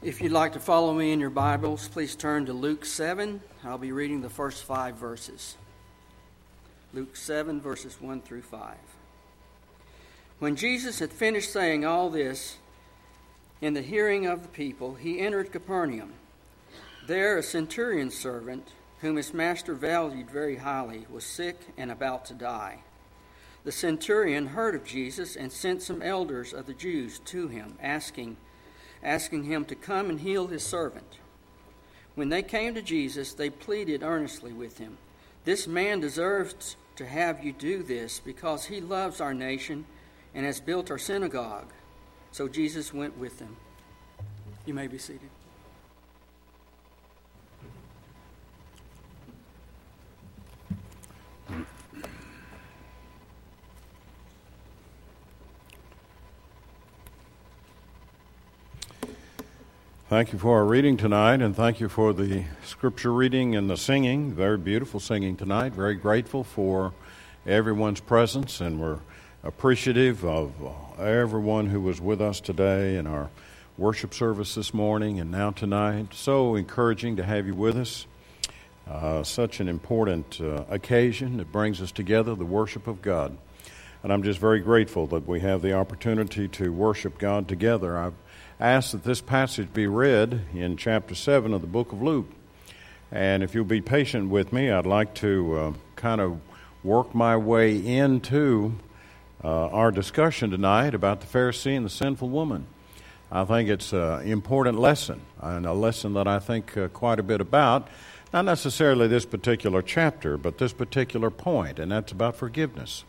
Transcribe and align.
If 0.00 0.20
you'd 0.20 0.30
like 0.30 0.52
to 0.52 0.60
follow 0.60 0.94
me 0.94 1.10
in 1.10 1.18
your 1.18 1.28
Bibles, 1.28 1.88
please 1.88 2.14
turn 2.14 2.46
to 2.46 2.52
Luke 2.52 2.84
7. 2.84 3.40
I'll 3.64 3.78
be 3.78 3.90
reading 3.90 4.20
the 4.20 4.30
first 4.30 4.62
five 4.62 4.94
verses. 4.94 5.56
Luke 6.94 7.16
7, 7.16 7.60
verses 7.60 8.00
1 8.00 8.20
through 8.22 8.42
5. 8.42 8.76
When 10.38 10.54
Jesus 10.54 11.00
had 11.00 11.12
finished 11.12 11.52
saying 11.52 11.84
all 11.84 12.10
this 12.10 12.58
in 13.60 13.74
the 13.74 13.82
hearing 13.82 14.24
of 14.24 14.42
the 14.42 14.48
people, 14.48 14.94
he 14.94 15.18
entered 15.18 15.50
Capernaum. 15.50 16.12
There, 17.08 17.36
a 17.36 17.42
centurion's 17.42 18.16
servant, 18.16 18.68
whom 19.00 19.16
his 19.16 19.34
master 19.34 19.74
valued 19.74 20.30
very 20.30 20.58
highly, 20.58 21.06
was 21.10 21.24
sick 21.24 21.58
and 21.76 21.90
about 21.90 22.24
to 22.26 22.34
die. 22.34 22.84
The 23.64 23.72
centurion 23.72 24.46
heard 24.46 24.76
of 24.76 24.84
Jesus 24.84 25.34
and 25.34 25.50
sent 25.50 25.82
some 25.82 26.02
elders 26.02 26.52
of 26.52 26.66
the 26.66 26.74
Jews 26.74 27.18
to 27.24 27.48
him, 27.48 27.74
asking, 27.82 28.36
asking 29.02 29.44
him 29.44 29.64
to 29.66 29.74
come 29.74 30.10
and 30.10 30.20
heal 30.20 30.46
his 30.46 30.62
servant. 30.62 31.18
When 32.14 32.28
they 32.28 32.42
came 32.42 32.74
to 32.74 32.82
Jesus, 32.82 33.32
they 33.32 33.50
pleaded 33.50 34.02
earnestly 34.02 34.52
with 34.52 34.78
him, 34.78 34.98
This 35.44 35.66
man 35.66 36.00
deserves 36.00 36.76
to 36.96 37.06
have 37.06 37.44
you 37.44 37.52
do 37.52 37.82
this 37.82 38.20
because 38.20 38.66
he 38.66 38.80
loves 38.80 39.20
our 39.20 39.32
nation 39.32 39.86
and 40.34 40.44
has 40.44 40.60
built 40.60 40.90
our 40.90 40.98
synagogue. 40.98 41.72
So 42.32 42.48
Jesus 42.48 42.92
went 42.92 43.16
with 43.16 43.38
them. 43.38 43.56
You 44.66 44.74
may 44.74 44.88
be 44.88 44.98
seated. 44.98 45.30
Thank 60.08 60.32
you 60.32 60.38
for 60.38 60.56
our 60.56 60.64
reading 60.64 60.96
tonight, 60.96 61.42
and 61.42 61.54
thank 61.54 61.80
you 61.80 61.90
for 61.90 62.14
the 62.14 62.44
scripture 62.64 63.12
reading 63.12 63.54
and 63.54 63.68
the 63.68 63.76
singing. 63.76 64.32
Very 64.32 64.56
beautiful 64.56 65.00
singing 65.00 65.36
tonight. 65.36 65.74
Very 65.74 65.96
grateful 65.96 66.44
for 66.44 66.94
everyone's 67.46 68.00
presence, 68.00 68.62
and 68.62 68.80
we're 68.80 69.00
appreciative 69.44 70.24
of 70.24 70.54
everyone 70.98 71.66
who 71.66 71.82
was 71.82 72.00
with 72.00 72.22
us 72.22 72.40
today 72.40 72.96
in 72.96 73.06
our 73.06 73.28
worship 73.76 74.14
service 74.14 74.54
this 74.54 74.72
morning 74.72 75.20
and 75.20 75.30
now 75.30 75.50
tonight. 75.50 76.14
So 76.14 76.54
encouraging 76.54 77.16
to 77.16 77.22
have 77.22 77.46
you 77.46 77.54
with 77.54 77.76
us. 77.76 78.06
Uh, 78.90 79.22
such 79.22 79.60
an 79.60 79.68
important 79.68 80.40
uh, 80.40 80.64
occasion 80.70 81.36
that 81.36 81.52
brings 81.52 81.82
us 81.82 81.92
together, 81.92 82.34
the 82.34 82.46
worship 82.46 82.86
of 82.86 83.02
God. 83.02 83.36
And 84.02 84.10
I'm 84.10 84.22
just 84.22 84.40
very 84.40 84.60
grateful 84.60 85.06
that 85.08 85.28
we 85.28 85.40
have 85.40 85.60
the 85.60 85.74
opportunity 85.74 86.48
to 86.48 86.72
worship 86.72 87.18
God 87.18 87.46
together. 87.46 87.98
I've 87.98 88.14
ask 88.60 88.90
that 88.90 89.04
this 89.04 89.20
passage 89.20 89.72
be 89.72 89.86
read 89.86 90.40
in 90.52 90.76
chapter 90.76 91.14
7 91.14 91.52
of 91.54 91.60
the 91.60 91.66
book 91.68 91.92
of 91.92 92.02
Luke. 92.02 92.28
And 93.12 93.42
if 93.44 93.54
you'll 93.54 93.64
be 93.64 93.80
patient 93.80 94.30
with 94.30 94.52
me, 94.52 94.70
I'd 94.70 94.84
like 94.84 95.14
to 95.14 95.54
uh, 95.54 95.72
kind 95.94 96.20
of 96.20 96.40
work 96.82 97.14
my 97.14 97.36
way 97.36 97.76
into 97.76 98.74
uh, 99.44 99.68
our 99.68 99.92
discussion 99.92 100.50
tonight 100.50 100.92
about 100.92 101.20
the 101.20 101.26
Pharisee 101.26 101.76
and 101.76 101.86
the 101.86 101.90
sinful 101.90 102.28
woman. 102.28 102.66
I 103.30 103.44
think 103.44 103.68
it's 103.68 103.92
an 103.92 104.26
important 104.26 104.78
lesson, 104.78 105.20
and 105.40 105.64
a 105.64 105.72
lesson 105.72 106.14
that 106.14 106.26
I 106.26 106.38
think 106.40 106.76
uh, 106.76 106.88
quite 106.88 107.20
a 107.20 107.22
bit 107.22 107.40
about. 107.40 107.86
Not 108.32 108.44
necessarily 108.44 109.06
this 109.06 109.24
particular 109.24 109.82
chapter, 109.82 110.36
but 110.36 110.58
this 110.58 110.72
particular 110.72 111.30
point, 111.30 111.78
and 111.78 111.92
that's 111.92 112.10
about 112.10 112.36
forgiveness. 112.36 113.04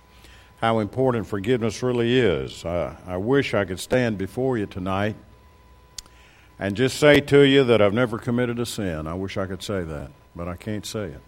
How 0.58 0.80
important 0.80 1.26
forgiveness 1.26 1.82
really 1.82 2.20
is. 2.20 2.64
I 2.66 3.18
wish 3.18 3.54
I 3.54 3.66
could 3.66 3.80
stand 3.80 4.18
before 4.18 4.58
you 4.58 4.66
tonight 4.66 5.16
and 6.60 6.76
just 6.76 7.00
say 7.00 7.22
to 7.22 7.42
you 7.42 7.64
that 7.64 7.82
I've 7.82 7.94
never 7.94 8.18
committed 8.18 8.60
a 8.60 8.66
sin. 8.66 9.08
I 9.08 9.14
wish 9.14 9.38
I 9.38 9.46
could 9.46 9.64
say 9.64 9.84
that, 9.84 10.12
but 10.36 10.48
I 10.48 10.56
can't 10.56 10.86
say 10.86 11.06
it. 11.06 11.22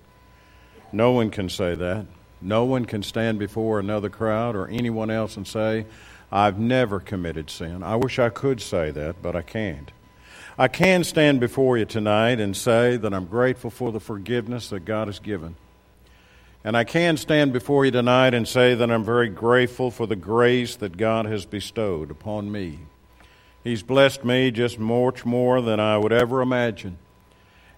No 0.92 1.12
one 1.14 1.30
can 1.30 1.48
say 1.48 1.74
that. 1.74 2.06
No 2.42 2.66
one 2.66 2.86
can 2.86 3.02
stand 3.02 3.40
before 3.40 3.80
another 3.80 4.10
crowd 4.10 4.56
or 4.56 4.68
anyone 4.68 5.10
else 5.10 5.38
and 5.38 5.48
say, 5.48 5.86
I've 6.32 6.60
never 6.60 7.00
committed 7.00 7.50
sin. 7.50 7.82
I 7.84 7.96
wish 7.96 8.20
I 8.20 8.30
could 8.30 8.62
say 8.62 8.92
that, 8.92 9.22
but 9.22 9.36
I 9.36 9.42
can't. 9.42 9.92
I 10.58 10.68
can 10.68 11.04
stand 11.04 11.40
before 11.40 11.78
you 11.78 11.86
tonight 11.86 12.40
and 12.40 12.56
say 12.56 12.98
that 12.98 13.14
I'm 13.14 13.26
grateful 13.26 13.70
for 13.70 13.92
the 13.92 14.00
forgiveness 14.00 14.70
that 14.70 14.86
God 14.86 15.08
has 15.08 15.20
given. 15.20 15.56
And 16.64 16.76
I 16.76 16.84
can 16.84 17.18
stand 17.18 17.54
before 17.54 17.86
you 17.86 17.92
tonight 17.92 18.34
and 18.34 18.48
say 18.48 18.76
that 18.76 18.92
I'm 18.92 19.04
very 19.04 19.30
grateful 19.30 19.92
for 19.92 20.08
the 20.08 20.16
grace 20.16 20.76
that 20.76 20.98
God 20.98 21.26
has 21.26 21.46
bestowed 21.46 22.12
upon 22.12 22.52
me. 22.52 22.80
He's 23.64 23.84
blessed 23.84 24.26
me 24.26 24.50
just 24.50 24.80
much 24.80 25.24
more 25.24 25.62
than 25.62 25.80
I 25.80 25.98
would 25.98 26.12
ever 26.12 26.42
imagine. 26.42 26.98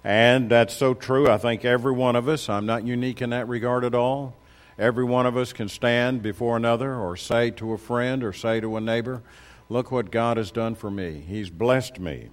And 0.03 0.49
that's 0.49 0.73
so 0.73 0.93
true. 0.93 1.29
I 1.29 1.37
think 1.37 1.65
every 1.65 1.91
one 1.91 2.15
of 2.15 2.27
us, 2.27 2.49
I'm 2.49 2.65
not 2.65 2.85
unique 2.85 3.21
in 3.21 3.31
that 3.31 3.47
regard 3.47 3.83
at 3.83 3.93
all. 3.93 4.35
Every 4.77 5.03
one 5.03 5.25
of 5.25 5.37
us 5.37 5.53
can 5.53 5.69
stand 5.69 6.21
before 6.21 6.57
another 6.57 6.95
or 6.95 7.15
say 7.15 7.51
to 7.51 7.73
a 7.73 7.77
friend 7.77 8.23
or 8.23 8.33
say 8.33 8.59
to 8.59 8.77
a 8.77 8.81
neighbor, 8.81 9.21
Look 9.69 9.91
what 9.91 10.11
God 10.11 10.37
has 10.37 10.51
done 10.51 10.75
for 10.75 10.91
me. 10.91 11.23
He's 11.27 11.49
blessed 11.49 11.99
me. 11.99 12.29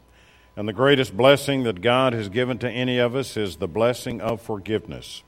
And 0.56 0.68
the 0.68 0.72
greatest 0.72 1.16
blessing 1.16 1.62
that 1.62 1.80
God 1.80 2.12
has 2.12 2.28
given 2.28 2.58
to 2.58 2.70
any 2.70 2.98
of 2.98 3.14
us 3.14 3.36
is 3.36 3.56
the 3.56 3.68
blessing 3.68 4.20
of 4.20 4.40
forgiveness. 4.40 5.22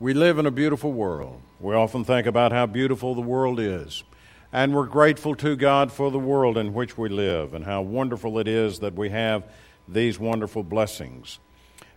We 0.00 0.14
live 0.14 0.38
in 0.38 0.46
a 0.46 0.50
beautiful 0.50 0.92
world. 0.92 1.40
We 1.60 1.74
often 1.74 2.04
think 2.04 2.26
about 2.26 2.52
how 2.52 2.66
beautiful 2.66 3.14
the 3.14 3.20
world 3.20 3.58
is. 3.60 4.04
And 4.52 4.74
we're 4.74 4.86
grateful 4.86 5.34
to 5.36 5.56
God 5.56 5.92
for 5.92 6.10
the 6.10 6.18
world 6.18 6.56
in 6.56 6.72
which 6.72 6.96
we 6.96 7.10
live 7.10 7.52
and 7.52 7.66
how 7.66 7.82
wonderful 7.82 8.38
it 8.38 8.48
is 8.48 8.78
that 8.78 8.94
we 8.94 9.10
have 9.10 9.44
these 9.86 10.18
wonderful 10.18 10.62
blessings. 10.62 11.38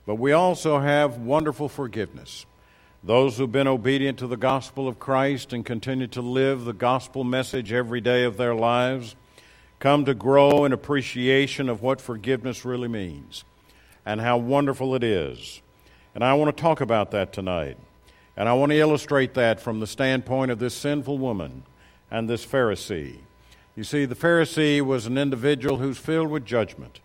But 0.05 0.15
we 0.15 0.33
also 0.33 0.79
have 0.79 1.17
wonderful 1.17 1.69
forgiveness. 1.69 2.45
Those 3.03 3.37
who've 3.37 3.51
been 3.51 3.67
obedient 3.67 4.19
to 4.19 4.27
the 4.27 4.35
gospel 4.35 4.89
of 4.89 4.99
Christ 4.99 5.53
and 5.53 5.65
continue 5.65 6.07
to 6.07 6.21
live 6.21 6.65
the 6.65 6.73
gospel 6.73 7.23
message 7.23 7.71
every 7.71 8.01
day 8.01 8.25
of 8.25 8.35
their 8.35 8.53
lives 8.53 9.15
come 9.79 10.03
to 10.05 10.13
grow 10.13 10.65
in 10.65 10.73
appreciation 10.73 11.69
of 11.69 11.81
what 11.81 12.01
forgiveness 12.01 12.65
really 12.65 12.89
means 12.89 13.45
and 14.05 14.19
how 14.19 14.37
wonderful 14.37 14.93
it 14.93 15.03
is. 15.03 15.61
And 16.13 16.23
I 16.23 16.33
want 16.33 16.55
to 16.55 16.61
talk 16.61 16.81
about 16.81 17.11
that 17.11 17.31
tonight. 17.31 17.77
And 18.35 18.49
I 18.49 18.53
want 18.53 18.71
to 18.71 18.77
illustrate 18.77 19.33
that 19.35 19.61
from 19.61 19.79
the 19.79 19.87
standpoint 19.87 20.51
of 20.51 20.59
this 20.59 20.75
sinful 20.75 21.17
woman 21.17 21.63
and 22.11 22.29
this 22.29 22.45
Pharisee. 22.45 23.19
You 23.75 23.85
see, 23.85 24.05
the 24.05 24.15
Pharisee 24.15 24.81
was 24.81 25.05
an 25.05 25.17
individual 25.17 25.77
who's 25.77 25.97
filled 25.97 26.29
with 26.29 26.45
judgment, 26.45 26.99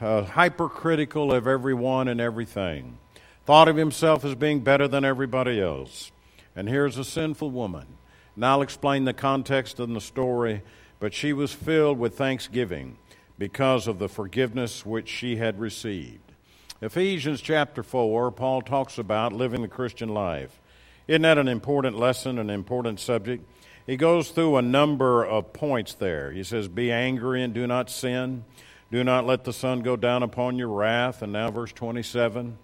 uh, 0.00 0.24
hypercritical 0.24 1.32
of 1.32 1.46
everyone 1.46 2.08
and 2.08 2.20
everything, 2.20 2.98
thought 3.46 3.68
of 3.68 3.76
himself 3.76 4.24
as 4.24 4.34
being 4.34 4.60
better 4.60 4.88
than 4.88 5.04
everybody 5.04 5.60
else. 5.60 6.10
And 6.56 6.68
here's 6.68 6.98
a 6.98 7.04
sinful 7.04 7.52
woman. 7.52 7.86
And 8.34 8.44
I'll 8.44 8.62
explain 8.62 9.04
the 9.04 9.12
context 9.12 9.78
in 9.78 9.94
the 9.94 10.00
story, 10.00 10.62
but 10.98 11.14
she 11.14 11.32
was 11.32 11.52
filled 11.52 11.98
with 11.98 12.18
thanksgiving 12.18 12.98
because 13.38 13.86
of 13.86 13.98
the 13.98 14.08
forgiveness 14.08 14.84
which 14.84 15.08
she 15.08 15.36
had 15.36 15.60
received. 15.60 16.32
Ephesians 16.82 17.40
chapter 17.40 17.82
4, 17.82 18.32
Paul 18.32 18.62
talks 18.62 18.98
about 18.98 19.32
living 19.32 19.62
the 19.62 19.68
Christian 19.68 20.08
life. 20.08 20.60
Isn't 21.06 21.22
that 21.22 21.38
an 21.38 21.48
important 21.48 21.98
lesson, 21.98 22.38
an 22.38 22.50
important 22.50 23.00
subject? 23.00 23.44
He 23.90 23.96
goes 23.96 24.30
through 24.30 24.54
a 24.54 24.62
number 24.62 25.24
of 25.24 25.52
points 25.52 25.94
there. 25.94 26.30
He 26.30 26.44
says, 26.44 26.68
Be 26.68 26.92
angry 26.92 27.42
and 27.42 27.52
do 27.52 27.66
not 27.66 27.90
sin. 27.90 28.44
Do 28.92 29.02
not 29.02 29.26
let 29.26 29.42
the 29.42 29.52
sun 29.52 29.80
go 29.80 29.96
down 29.96 30.22
upon 30.22 30.56
your 30.56 30.68
wrath. 30.68 31.22
And 31.22 31.32
now, 31.32 31.50
verse 31.50 31.72
27, 31.72 32.56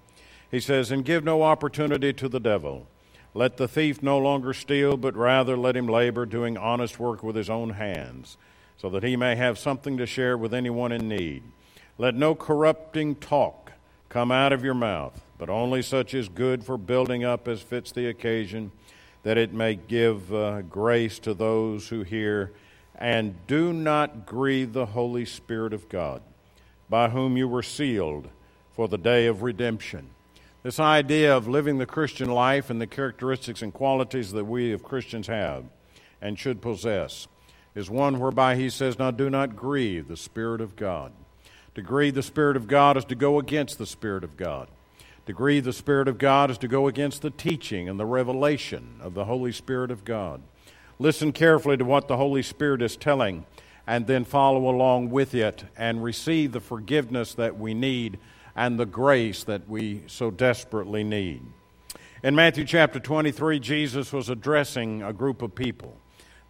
he 0.53 0.61
says, 0.61 0.93
And 0.93 1.05
give 1.05 1.25
no 1.25 1.43
opportunity 1.43 2.13
to 2.13 2.29
the 2.29 2.39
devil. 2.39 2.87
Let 3.35 3.57
the 3.57 3.67
thief 3.67 4.05
no 4.05 4.19
longer 4.19 4.53
steal, 4.53 4.97
but 4.97 5.17
rather 5.17 5.57
let 5.57 5.77
him 5.77 5.89
labor, 5.89 6.27
doing 6.27 6.57
honest 6.57 7.01
work 7.01 7.25
with 7.25 7.35
his 7.35 7.51
own 7.51 7.71
hands, 7.71 8.37
so 8.77 8.89
that 8.91 9.03
he 9.03 9.17
may 9.17 9.35
have 9.35 9.59
something 9.59 9.97
to 9.97 10.07
share 10.07 10.39
with 10.39 10.55
anyone 10.55 10.93
in 10.93 11.09
need. 11.09 11.43
Let 11.99 12.15
no 12.15 12.37
corrupting 12.37 13.17
talk 13.17 13.73
come 14.09 14.31
out 14.31 14.53
of 14.53 14.63
your 14.63 14.75
mouth, 14.75 15.21
but 15.39 15.51
only 15.51 15.83
such 15.83 16.15
as 16.15 16.29
good 16.29 16.63
for 16.63 16.79
building 16.79 17.25
up 17.25 17.49
as 17.49 17.63
fits 17.63 17.91
the 17.91 18.07
occasion 18.07 18.71
that 19.27 19.37
it 19.37 19.53
may 19.53 19.75
give 19.75 20.33
uh, 20.33 20.63
grace 20.63 21.19
to 21.19 21.35
those 21.35 21.89
who 21.89 22.05
hear. 22.05 22.53
And 22.95 23.35
do 23.49 23.73
not 23.73 24.25
grieve 24.25 24.73
the 24.73 24.87
Holy 24.87 25.25
Spirit 25.25 25.73
of 25.73 25.89
God, 25.89 26.23
by 26.89 27.09
whom 27.09 27.37
you 27.37 27.49
were 27.49 27.65
sealed 27.65 28.29
for 28.77 28.87
the 28.87 28.97
day 28.97 29.27
of 29.27 29.43
redemption. 29.43 30.11
This 30.63 30.79
idea 30.79 31.37
of 31.37 31.49
living 31.49 31.79
the 31.79 31.87
Christian 31.87 32.31
life 32.31 32.71
and 32.71 32.81
the 32.81 32.87
characteristics 32.87 33.63
and 33.63 33.75
qualities 33.75 34.31
that 34.31 34.45
we 34.45 34.73
of 34.73 34.85
Christians 34.85 35.27
have 35.27 35.65
and 36.23 36.39
should 36.39 36.63
possess 36.63 37.27
is 37.75 37.91
one 37.91 38.21
whereby 38.21 38.55
he 38.55 38.71
says, 38.71 38.97
Now 38.97 39.11
do 39.11 39.29
not 39.29 39.57
grieve 39.57 40.07
the 40.07 40.17
Spirit 40.17 40.61
of 40.61 40.77
God. 40.77 41.11
To 41.75 41.83
grieve 41.83 42.15
the 42.15 42.23
Spirit 42.23 42.57
of 42.57 42.69
God 42.69 42.97
is 42.97 43.05
to 43.07 43.17
go 43.17 43.41
against 43.41 43.79
the 43.79 43.87
Spirit 43.87 44.23
of 44.23 44.37
God. 44.37 44.69
To 45.27 45.33
grieve 45.33 45.65
the 45.65 45.73
Spirit 45.73 46.07
of 46.07 46.19
God 46.19 46.53
is 46.53 46.59
to 46.59 46.69
go 46.69 46.87
against 46.87 47.21
the 47.21 47.31
teaching 47.31 47.89
and 47.89 47.99
the 47.99 48.07
revelation 48.07 49.01
of 49.01 49.15
the 49.15 49.25
Holy 49.25 49.51
Spirit 49.51 49.91
of 49.91 50.05
God. 50.05 50.41
Listen 51.01 51.33
carefully 51.33 51.77
to 51.77 51.85
what 51.85 52.07
the 52.07 52.17
Holy 52.17 52.45
Spirit 52.45 52.81
is 52.81 52.97
telling 52.97 53.45
and 53.89 54.07
then 54.07 54.25
follow 54.25 54.69
along 54.69 55.11
with 55.11 55.35
it 55.35 55.65
and 55.77 56.05
receive 56.05 56.53
the 56.53 56.61
forgiveness 56.61 57.35
that 57.35 57.59
we 57.59 57.75
need 57.75 58.21
and 58.55 58.79
the 58.79 58.87
grace 58.87 59.43
that 59.43 59.69
we 59.69 60.03
so 60.07 60.31
desperately 60.31 61.03
need. 61.03 61.43
In 62.23 62.37
Matthew 62.37 62.65
chapter 62.65 63.01
23, 63.01 63.59
Jesus 63.59 64.13
was 64.13 64.29
addressing 64.29 65.03
a 65.03 65.13
group 65.13 65.43
of 65.43 65.57
people, 65.57 65.97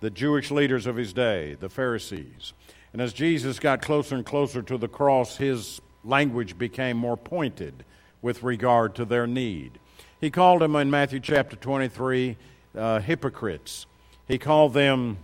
the 0.00 0.11
Jewish 0.11 0.50
leaders 0.50 0.87
of 0.87 0.96
his 0.96 1.14
day, 1.14 1.56
the 1.58 1.70
Pharisees. 1.70 2.52
And 2.93 3.00
as 3.00 3.14
Jesus 3.14 3.58
got 3.58 3.81
closer 3.81 4.17
and 4.17 4.25
closer 4.25 4.61
to 4.61 4.76
the 4.76 4.87
cross, 4.87 5.38
his 5.38 5.81
language 6.05 6.58
became 6.58 6.99
more 6.99 7.17
pointed 7.17 7.82
with 8.22 8.42
regard 8.42 8.94
to 8.96 9.04
their 9.04 9.26
need. 9.26 9.78
He 10.20 10.30
called 10.30 10.62
them 10.62 10.76
in 10.76 10.90
Matthew 10.90 11.20
chapter 11.20 11.56
23 11.56 12.36
uh, 12.76 13.00
hypocrites. 13.00 13.86
He 14.26 14.38
called 14.38 14.74
them 14.74 15.18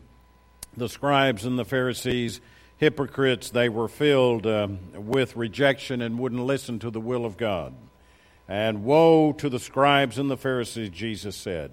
the 0.77 0.89
scribes 0.89 1.45
and 1.45 1.59
the 1.59 1.65
Pharisees 1.65 2.41
hypocrites. 2.79 3.51
They 3.51 3.69
were 3.69 3.89
filled 3.89 4.47
uh, 4.47 4.69
with 4.95 5.37
rejection 5.37 6.03
and 6.03 6.19
wouldn't 6.19 6.45
listen 6.45 6.79
to 6.81 6.91
the 6.91 7.01
will 7.01 7.25
of 7.25 7.37
God. 7.37 7.75
And 8.49 8.85
woe 8.85 9.33
to 9.35 9.49
the 9.49 9.61
scribes 9.61 10.19
and 10.19 10.31
the 10.31 10.37
Pharisees, 10.37 10.91
Jesus 10.91 11.37
said, 11.37 11.71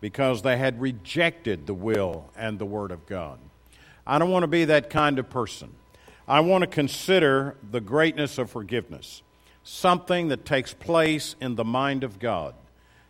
because 0.00 0.42
they 0.42 0.56
had 0.56 0.80
rejected 0.80 1.66
the 1.66 1.74
will 1.74 2.30
and 2.36 2.58
the 2.58 2.66
word 2.66 2.92
of 2.92 3.04
God. 3.06 3.38
I 4.06 4.18
don't 4.18 4.30
want 4.30 4.44
to 4.44 4.48
be 4.48 4.66
that 4.66 4.90
kind 4.90 5.18
of 5.18 5.28
person. 5.28 5.74
I 6.28 6.40
want 6.40 6.62
to 6.62 6.68
consider 6.68 7.56
the 7.68 7.80
greatness 7.80 8.38
of 8.38 8.50
forgiveness, 8.50 9.22
something 9.64 10.28
that 10.28 10.44
takes 10.44 10.74
place 10.74 11.34
in 11.40 11.56
the 11.56 11.64
mind 11.64 12.04
of 12.04 12.18
God, 12.18 12.54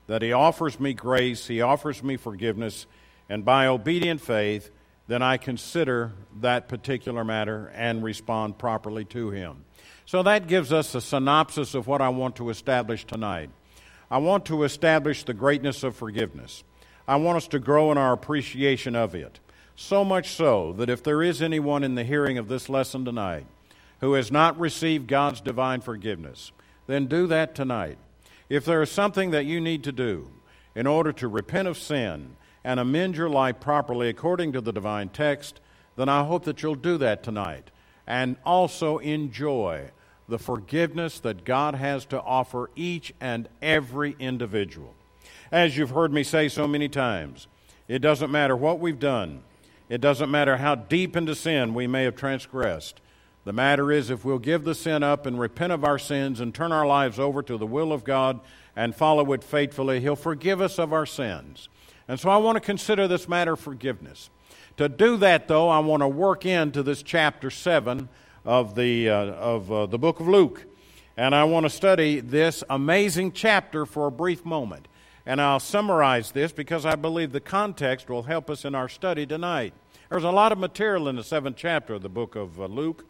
that 0.07 0.23
He 0.23 0.33
offers 0.33 0.81
me 0.81 0.95
grace, 0.95 1.47
He 1.47 1.61
offers 1.61 2.03
me 2.03 2.17
forgiveness, 2.17 2.87
and 3.29 3.45
by 3.45 3.67
obedient 3.67 4.21
faith, 4.21 4.71
then 5.07 5.21
I 5.21 5.37
consider 5.37 6.13
that 6.41 6.69
particular 6.69 7.25
matter 7.25 7.71
and 7.75 8.03
respond 8.03 8.57
properly 8.57 9.05
to 9.07 9.31
Him. 9.31 9.65
So 10.07 10.23
that 10.23 10.47
gives 10.47 10.73
us 10.73 10.95
a 10.95 11.01
synopsis 11.01 11.75
of 11.75 11.87
what 11.87 12.01
I 12.01 12.09
want 12.09 12.37
to 12.37 12.51
establish 12.51 13.05
tonight. 13.05 13.51
I 14.11 14.19
want 14.19 14.47
to 14.47 14.63
establish 14.63 15.25
the 15.25 15.35
greatness 15.35 15.83
of 15.83 15.97
forgiveness. 15.97 16.63
I 17.07 17.17
want 17.17 17.37
us 17.37 17.49
to 17.49 17.59
grow 17.59 17.91
in 17.91 17.99
our 17.99 18.13
appreciation 18.13 18.95
of 18.95 19.15
it. 19.15 19.41
So 19.77 20.05
much 20.05 20.31
so 20.31 20.73
that 20.75 20.89
if 20.89 21.03
there 21.03 21.23
is 21.23 21.43
anyone 21.43 21.83
in 21.83 21.97
the 21.97 22.05
hearing 22.05 22.39
of 22.39 22.49
this 22.49 22.69
lesson 22.69 23.05
tonight 23.05 23.47
who 24.05 24.13
has 24.13 24.31
not 24.31 24.61
received 24.61 25.09
God's 25.09 25.41
divine 25.41 25.81
forgiveness, 25.81 26.53
then 26.87 27.07
do 27.07 27.27
that 27.27 27.55
tonight. 27.55 27.97
If 28.51 28.67
there 28.67 28.83
is 28.83 28.91
something 28.91 29.31
that 29.31 29.47
you 29.47 29.63
need 29.63 29.83
to 29.85 29.93
do 29.93 30.31
in 30.75 30.87
order 30.87 31.11
to 31.15 31.27
repent 31.27 31.69
of 31.69 31.79
sin 31.79 32.37
and 32.63 32.79
amend 32.79 33.17
your 33.17 33.31
life 33.31 33.61
properly 33.61 34.11
according 34.11 34.53
to 34.53 34.61
the 34.61 34.75
divine 34.75 35.09
text, 35.09 35.59
then 35.97 36.11
I 36.11 36.23
hope 36.23 36.45
that 36.45 36.63
you'll 36.63 36.75
do 36.75 36.99
that 36.99 37.23
tonight 37.23 37.71
and 38.07 38.37
also 38.45 38.99
enjoy 38.99 39.91
the 40.29 40.39
forgiveness 40.39 41.19
that 41.21 41.47
God 41.47 41.75
has 41.75 42.05
to 42.07 42.21
offer 42.21 42.69
each 42.77 43.15
and 43.23 43.49
every 43.63 44.17
individual. 44.19 44.93
As 45.51 45.79
you've 45.79 45.89
heard 45.89 46.13
me 46.13 46.25
say 46.25 46.51
so 46.51 46.69
many 46.69 46.91
times, 46.91 47.47
it 47.89 48.01
doesn't 48.01 48.31
matter 48.31 48.55
what 48.55 48.81
we've 48.81 49.01
done, 49.01 49.45
it 49.89 50.03
doesn't 50.03 50.31
matter 50.31 50.59
how 50.59 50.75
deep 50.75 51.17
into 51.17 51.35
sin 51.35 51.73
we 51.73 51.87
may 51.87 52.05
have 52.05 52.17
transgressed. 52.17 53.01
The 53.45 53.53
matter 53.53 53.93
is, 53.93 54.09
if 54.09 54.25
we'll 54.25 54.39
give 54.39 54.65
the 54.65 54.75
sin 54.75 55.03
up 55.03 55.27
and 55.27 55.39
repent 55.39 55.73
of 55.73 55.85
our 55.85 55.99
sins 55.99 56.41
and 56.41 56.55
turn 56.55 56.73
our 56.73 56.87
lives 56.87 57.19
over 57.19 57.43
to 57.43 57.59
the 57.59 57.67
will 57.67 57.93
of 57.93 58.03
God 58.03 58.41
and 58.75 58.95
follow 58.95 59.33
it 59.35 59.45
faithfully, 59.45 60.01
He'll 60.01 60.17
forgive 60.17 60.63
us 60.63 60.79
of 60.79 60.93
our 60.93 61.05
sins. 61.05 61.69
And 62.09 62.19
so 62.19 62.31
I 62.31 62.39
want 62.39 62.57
to 62.57 62.61
consider 62.61 63.07
this 63.07 63.29
matter 63.29 63.53
of 63.53 63.61
forgiveness. 63.61 64.31
To 64.79 64.89
do 64.89 65.17
that, 65.19 65.47
though, 65.47 65.69
I 65.69 65.79
want 65.81 66.03
to 66.03 66.09
work 66.09 66.47
into 66.47 66.83
this 66.83 67.03
chapter 67.03 67.51
7 67.51 68.09
of 68.45 68.75
the, 68.75 69.11
uh, 69.11 69.15
of, 69.15 69.71
uh, 69.71 69.87
the 69.87 69.99
book 69.99 70.21
of 70.21 70.29
Luke. 70.29 70.65
And 71.17 71.35
I 71.35 71.45
want 71.45 71.65
to 71.65 71.71
study 71.71 72.21
this 72.21 72.65
amazing 72.69 73.33
chapter 73.33 73.87
for 73.87 74.07
a 74.07 74.11
brief 74.11 74.45
moment. 74.45 74.89
And 75.27 75.41
I'll 75.41 75.61
summarize 75.61 76.33
this 76.33 76.53
because 76.53 76.85
I 76.85 76.97
believe 76.97 77.33
the 77.33 77.41
context 77.41 78.11
will 78.11 78.25
help 78.25 78.51
us 78.51 78.65
in 78.65 78.75
our 78.75 78.89
study 78.89 79.27
tonight. 79.27 79.75
There's 80.11 80.25
a 80.25 80.31
lot 80.31 80.53
of 80.53 80.59
material 80.59 81.09
in 81.09 81.17
the 81.17 81.25
seventh 81.25 81.57
chapter 81.57 81.95
of 81.95 82.03
the 82.03 82.09
book 82.09 82.37
of 82.37 82.61
uh, 82.61 82.67
Luke. 82.67 83.07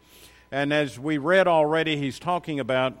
And 0.51 0.73
as 0.73 0.99
we 0.99 1.17
read 1.17 1.47
already, 1.47 1.97
he's 1.97 2.19
talking 2.19 2.59
about, 2.59 2.93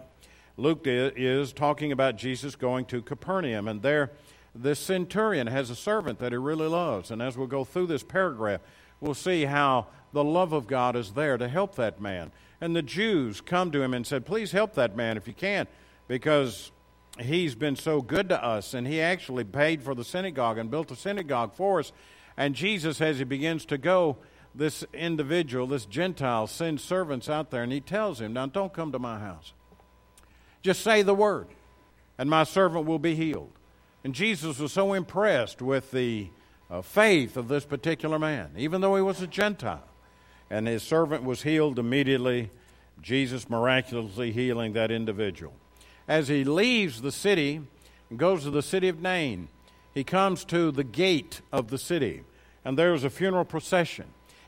Luke 0.57 0.81
is 0.85 1.53
talking 1.53 1.91
about 1.91 2.17
Jesus 2.17 2.55
going 2.55 2.85
to 2.85 3.01
Capernaum. 3.01 3.67
And 3.67 3.81
there, 3.81 4.11
this 4.53 4.79
centurion 4.79 5.47
has 5.47 5.69
a 5.69 5.75
servant 5.75 6.19
that 6.19 6.31
he 6.31 6.37
really 6.37 6.67
loves. 6.67 7.11
And 7.11 7.21
as 7.21 7.37
we 7.37 7.45
go 7.47 7.63
through 7.63 7.87
this 7.87 8.03
paragraph, 8.03 8.61
we'll 8.99 9.13
see 9.13 9.45
how 9.45 9.87
the 10.13 10.23
love 10.23 10.53
of 10.53 10.65
God 10.65 10.95
is 10.95 11.11
there 11.11 11.37
to 11.37 11.47
help 11.47 11.75
that 11.75 11.99
man. 11.99 12.31
And 12.61 12.75
the 12.75 12.81
Jews 12.81 13.41
come 13.41 13.71
to 13.71 13.81
him 13.81 13.93
and 13.93 14.07
said, 14.07 14.25
Please 14.25 14.51
help 14.51 14.73
that 14.75 14.95
man 14.95 15.17
if 15.17 15.27
you 15.27 15.33
can, 15.33 15.67
because 16.07 16.71
he's 17.19 17.53
been 17.53 17.75
so 17.75 18.01
good 18.01 18.29
to 18.29 18.43
us. 18.43 18.73
And 18.73 18.87
he 18.87 19.01
actually 19.01 19.43
paid 19.43 19.83
for 19.83 19.93
the 19.93 20.05
synagogue 20.05 20.57
and 20.57 20.71
built 20.71 20.89
a 20.89 20.95
synagogue 20.95 21.53
for 21.53 21.79
us. 21.79 21.91
And 22.37 22.55
Jesus, 22.55 23.01
as 23.01 23.17
he 23.17 23.23
begins 23.23 23.65
to 23.65 23.77
go, 23.77 24.17
this 24.57 24.85
individual, 24.93 25.67
this 25.67 25.85
Gentile, 25.85 26.47
sends 26.47 26.83
servants 26.83 27.29
out 27.29 27.51
there 27.51 27.63
and 27.63 27.71
he 27.71 27.81
tells 27.81 28.21
him, 28.21 28.33
Now 28.33 28.45
don't 28.47 28.73
come 28.73 28.91
to 28.91 28.99
my 28.99 29.19
house. 29.19 29.53
Just 30.61 30.81
say 30.81 31.01
the 31.01 31.13
word, 31.13 31.47
and 32.17 32.29
my 32.29 32.43
servant 32.43 32.85
will 32.85 32.99
be 32.99 33.15
healed. 33.15 33.51
And 34.03 34.15
Jesus 34.15 34.59
was 34.59 34.71
so 34.71 34.93
impressed 34.93 35.61
with 35.61 35.91
the 35.91 36.29
uh, 36.69 36.81
faith 36.81 37.37
of 37.37 37.47
this 37.47 37.65
particular 37.65 38.17
man, 38.17 38.51
even 38.57 38.81
though 38.81 38.95
he 38.95 39.01
was 39.01 39.21
a 39.21 39.27
Gentile. 39.27 39.83
And 40.49 40.67
his 40.67 40.83
servant 40.83 41.23
was 41.23 41.43
healed 41.43 41.79
immediately, 41.79 42.49
Jesus 43.01 43.49
miraculously 43.49 44.31
healing 44.31 44.73
that 44.73 44.91
individual. 44.91 45.53
As 46.07 46.27
he 46.27 46.43
leaves 46.43 47.01
the 47.01 47.11
city 47.11 47.61
and 48.09 48.19
goes 48.19 48.43
to 48.43 48.51
the 48.51 48.61
city 48.61 48.87
of 48.87 49.01
Nain, 49.01 49.47
he 49.93 50.03
comes 50.03 50.45
to 50.45 50.71
the 50.71 50.83
gate 50.83 51.41
of 51.51 51.69
the 51.69 51.77
city, 51.77 52.23
and 52.63 52.77
there's 52.77 53.03
a 53.03 53.09
funeral 53.09 53.45
procession. 53.45 54.05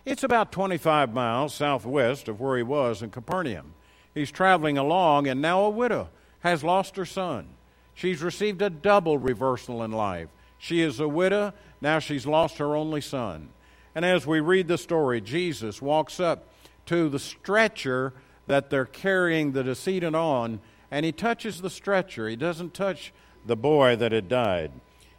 It's 0.07 0.23
about 0.23 0.53
25 0.53 1.13
miles 1.13 1.53
southwest 1.53 2.29
of 2.29 2.39
where 2.39 2.55
he 2.55 2.63
was 2.63 3.01
in 3.01 3.09
Capernaum. 3.09 3.73
He's 4.13 4.31
traveling 4.31 4.77
along, 4.77 5.27
and 5.27 5.41
now 5.41 5.65
a 5.65 5.69
widow 5.69 6.07
has 6.39 6.63
lost 6.63 6.95
her 6.95 7.03
son. 7.03 7.49
She's 7.93 8.21
received 8.21 8.61
a 8.61 8.69
double 8.69 9.17
reversal 9.17 9.83
in 9.83 9.91
life. 9.91 10.29
She 10.57 10.79
is 10.79 11.01
a 11.01 11.09
widow, 11.09 11.51
now 11.81 11.99
she's 11.99 12.25
lost 12.25 12.57
her 12.59 12.73
only 12.73 13.01
son. 13.01 13.49
And 13.93 14.05
as 14.05 14.25
we 14.25 14.39
read 14.39 14.69
the 14.69 14.77
story, 14.77 15.19
Jesus 15.19 15.81
walks 15.81 16.21
up 16.21 16.47
to 16.85 17.09
the 17.09 17.19
stretcher 17.19 18.13
that 18.45 18.69
they're 18.69 18.85
carrying 18.85 19.51
the 19.51 19.65
decedent 19.65 20.15
on, 20.15 20.61
and 20.89 21.05
he 21.05 21.11
touches 21.11 21.59
the 21.59 21.69
stretcher. 21.69 22.29
He 22.29 22.37
doesn't 22.37 22.73
touch 22.73 23.11
the 23.45 23.57
boy 23.57 23.97
that 23.97 24.13
had 24.13 24.29
died. 24.29 24.71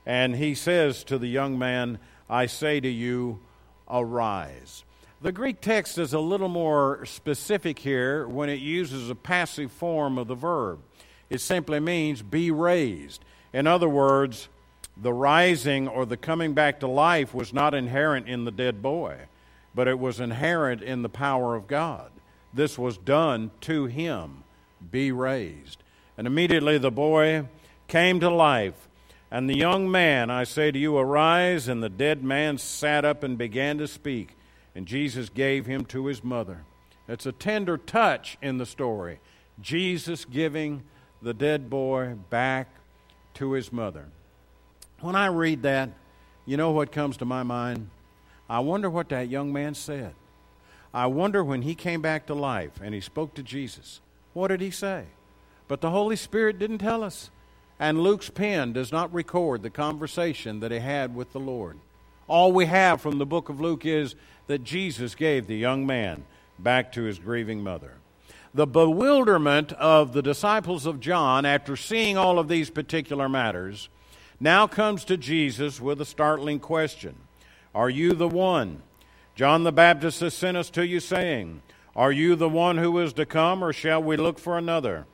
And 0.06 0.36
he 0.36 0.54
says 0.54 1.04
to 1.04 1.18
the 1.18 1.28
young 1.28 1.58
man, 1.58 1.98
I 2.30 2.46
say 2.46 2.80
to 2.80 2.88
you, 2.88 3.40
arise. 3.90 4.84
The 5.20 5.32
Greek 5.32 5.60
text 5.60 5.98
is 5.98 6.12
a 6.12 6.20
little 6.20 6.48
more 6.48 7.04
specific 7.04 7.78
here 7.78 8.26
when 8.28 8.48
it 8.48 8.60
uses 8.60 9.10
a 9.10 9.14
passive 9.14 9.72
form 9.72 10.16
of 10.16 10.28
the 10.28 10.34
verb. 10.34 10.78
It 11.28 11.40
simply 11.40 11.80
means 11.80 12.22
be 12.22 12.50
raised. 12.50 13.24
In 13.52 13.66
other 13.66 13.88
words, 13.88 14.48
the 14.96 15.12
rising 15.12 15.88
or 15.88 16.06
the 16.06 16.16
coming 16.16 16.54
back 16.54 16.80
to 16.80 16.86
life 16.86 17.34
was 17.34 17.52
not 17.52 17.74
inherent 17.74 18.28
in 18.28 18.44
the 18.44 18.50
dead 18.50 18.80
boy, 18.82 19.16
but 19.74 19.88
it 19.88 19.98
was 19.98 20.20
inherent 20.20 20.82
in 20.82 21.02
the 21.02 21.08
power 21.08 21.54
of 21.54 21.66
God. 21.66 22.10
This 22.52 22.78
was 22.78 22.96
done 22.96 23.50
to 23.62 23.86
him. 23.86 24.44
Be 24.90 25.12
raised. 25.12 25.82
And 26.16 26.26
immediately 26.26 26.78
the 26.78 26.90
boy 26.90 27.46
came 27.86 28.20
to 28.20 28.30
life. 28.30 28.87
And 29.30 29.48
the 29.48 29.56
young 29.56 29.90
man, 29.90 30.30
I 30.30 30.44
say 30.44 30.70
to 30.70 30.78
you, 30.78 30.96
arise. 30.96 31.68
And 31.68 31.82
the 31.82 31.88
dead 31.88 32.24
man 32.24 32.58
sat 32.58 33.04
up 33.04 33.22
and 33.22 33.36
began 33.36 33.78
to 33.78 33.86
speak. 33.86 34.36
And 34.74 34.86
Jesus 34.86 35.28
gave 35.28 35.66
him 35.66 35.84
to 35.86 36.06
his 36.06 36.24
mother. 36.24 36.64
It's 37.08 37.26
a 37.26 37.32
tender 37.32 37.76
touch 37.76 38.38
in 38.40 38.58
the 38.58 38.66
story. 38.66 39.20
Jesus 39.60 40.24
giving 40.24 40.82
the 41.20 41.34
dead 41.34 41.68
boy 41.68 42.14
back 42.30 42.68
to 43.34 43.52
his 43.52 43.72
mother. 43.72 44.06
When 45.00 45.16
I 45.16 45.26
read 45.26 45.62
that, 45.62 45.90
you 46.46 46.56
know 46.56 46.70
what 46.70 46.92
comes 46.92 47.16
to 47.18 47.24
my 47.24 47.42
mind? 47.42 47.90
I 48.48 48.60
wonder 48.60 48.88
what 48.88 49.10
that 49.10 49.28
young 49.28 49.52
man 49.52 49.74
said. 49.74 50.14
I 50.92 51.06
wonder 51.06 51.44
when 51.44 51.62
he 51.62 51.74
came 51.74 52.00
back 52.00 52.26
to 52.26 52.34
life 52.34 52.80
and 52.82 52.94
he 52.94 53.00
spoke 53.00 53.34
to 53.34 53.42
Jesus, 53.42 54.00
what 54.32 54.48
did 54.48 54.60
he 54.60 54.70
say? 54.70 55.04
But 55.66 55.80
the 55.80 55.90
Holy 55.90 56.16
Spirit 56.16 56.58
didn't 56.58 56.78
tell 56.78 57.04
us. 57.04 57.30
And 57.80 58.00
Luke's 58.00 58.30
pen 58.30 58.72
does 58.72 58.90
not 58.90 59.12
record 59.12 59.62
the 59.62 59.70
conversation 59.70 60.60
that 60.60 60.72
he 60.72 60.80
had 60.80 61.14
with 61.14 61.32
the 61.32 61.40
Lord. 61.40 61.78
All 62.26 62.52
we 62.52 62.66
have 62.66 63.00
from 63.00 63.18
the 63.18 63.26
book 63.26 63.48
of 63.48 63.60
Luke 63.60 63.86
is 63.86 64.14
that 64.48 64.64
Jesus 64.64 65.14
gave 65.14 65.46
the 65.46 65.56
young 65.56 65.86
man 65.86 66.24
back 66.58 66.92
to 66.92 67.02
his 67.02 67.18
grieving 67.18 67.62
mother 67.62 67.94
the 68.54 68.66
bewilderment 68.66 69.72
of 69.74 70.12
the 70.12 70.22
disciples 70.22 70.86
of 70.86 71.00
John 71.00 71.44
after 71.44 71.76
seeing 71.76 72.16
all 72.16 72.38
of 72.38 72.48
these 72.48 72.70
particular 72.70 73.28
matters 73.28 73.88
now 74.40 74.66
comes 74.66 75.04
to 75.04 75.16
Jesus 75.16 75.80
with 75.80 76.00
a 76.00 76.04
startling 76.04 76.60
question 76.60 77.14
Are 77.74 77.90
you 77.90 78.12
the 78.12 78.28
one 78.28 78.82
John 79.34 79.64
the 79.64 79.72
Baptist 79.72 80.20
has 80.20 80.34
sent 80.34 80.56
us 80.56 80.70
to 80.70 80.84
you, 80.84 80.98
saying, 80.98 81.62
Are 81.94 82.10
you 82.10 82.34
the 82.34 82.48
one 82.48 82.78
who 82.78 82.98
is 82.98 83.12
to 83.14 83.26
come, 83.26 83.62
or 83.62 83.72
shall 83.72 84.02
we 84.02 84.16
look 84.16 84.38
for 84.38 84.58
another? 84.58 85.06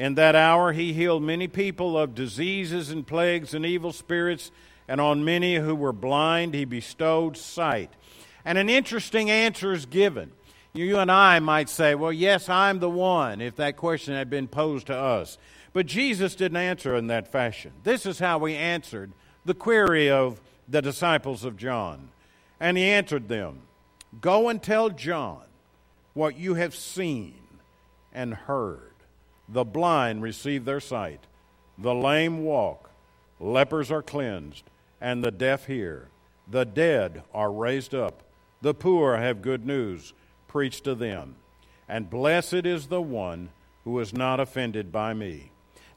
In 0.00 0.14
that 0.14 0.34
hour 0.34 0.72
he 0.72 0.94
healed 0.94 1.22
many 1.22 1.46
people 1.46 1.98
of 1.98 2.14
diseases 2.14 2.88
and 2.88 3.06
plagues 3.06 3.52
and 3.52 3.66
evil 3.66 3.92
spirits, 3.92 4.50
and 4.88 4.98
on 4.98 5.26
many 5.26 5.56
who 5.56 5.74
were 5.74 5.92
blind 5.92 6.54
he 6.54 6.64
bestowed 6.64 7.36
sight. 7.36 7.92
And 8.42 8.56
an 8.56 8.70
interesting 8.70 9.28
answer 9.28 9.74
is 9.74 9.84
given. 9.84 10.32
You 10.72 10.96
and 11.00 11.12
I 11.12 11.38
might 11.40 11.68
say, 11.68 11.94
Well, 11.94 12.14
yes, 12.14 12.48
I'm 12.48 12.78
the 12.78 12.88
one, 12.88 13.42
if 13.42 13.56
that 13.56 13.76
question 13.76 14.14
had 14.14 14.30
been 14.30 14.48
posed 14.48 14.86
to 14.86 14.96
us. 14.96 15.36
But 15.74 15.84
Jesus 15.84 16.34
didn't 16.34 16.56
answer 16.56 16.96
in 16.96 17.08
that 17.08 17.30
fashion. 17.30 17.72
This 17.84 18.06
is 18.06 18.20
how 18.20 18.42
he 18.46 18.56
answered 18.56 19.12
the 19.44 19.52
query 19.52 20.08
of 20.08 20.40
the 20.66 20.80
disciples 20.80 21.44
of 21.44 21.58
John. 21.58 22.08
And 22.58 22.78
he 22.78 22.84
answered 22.84 23.28
them 23.28 23.60
Go 24.18 24.48
and 24.48 24.62
tell 24.62 24.88
John 24.88 25.42
what 26.14 26.38
you 26.38 26.54
have 26.54 26.74
seen 26.74 27.34
and 28.14 28.32
heard. 28.32 28.89
The 29.52 29.64
blind 29.64 30.22
receive 30.22 30.64
their 30.64 30.80
sight, 30.80 31.20
the 31.76 31.94
lame 31.94 32.44
walk, 32.44 32.90
lepers 33.40 33.90
are 33.90 34.02
cleansed, 34.02 34.64
and 35.00 35.24
the 35.24 35.32
deaf 35.32 35.66
hear. 35.66 36.08
The 36.48 36.64
dead 36.64 37.22
are 37.32 37.52
raised 37.52 37.94
up, 37.94 38.22
the 38.62 38.74
poor 38.74 39.16
have 39.16 39.42
good 39.42 39.66
news 39.66 40.12
preached 40.46 40.84
to 40.84 40.94
them. 40.94 41.36
And 41.88 42.10
blessed 42.10 42.66
is 42.66 42.86
the 42.86 43.02
one 43.02 43.50
who 43.84 43.98
is 43.98 44.12
not 44.12 44.38
offended 44.40 44.92
by 44.92 45.14
me. 45.14 45.50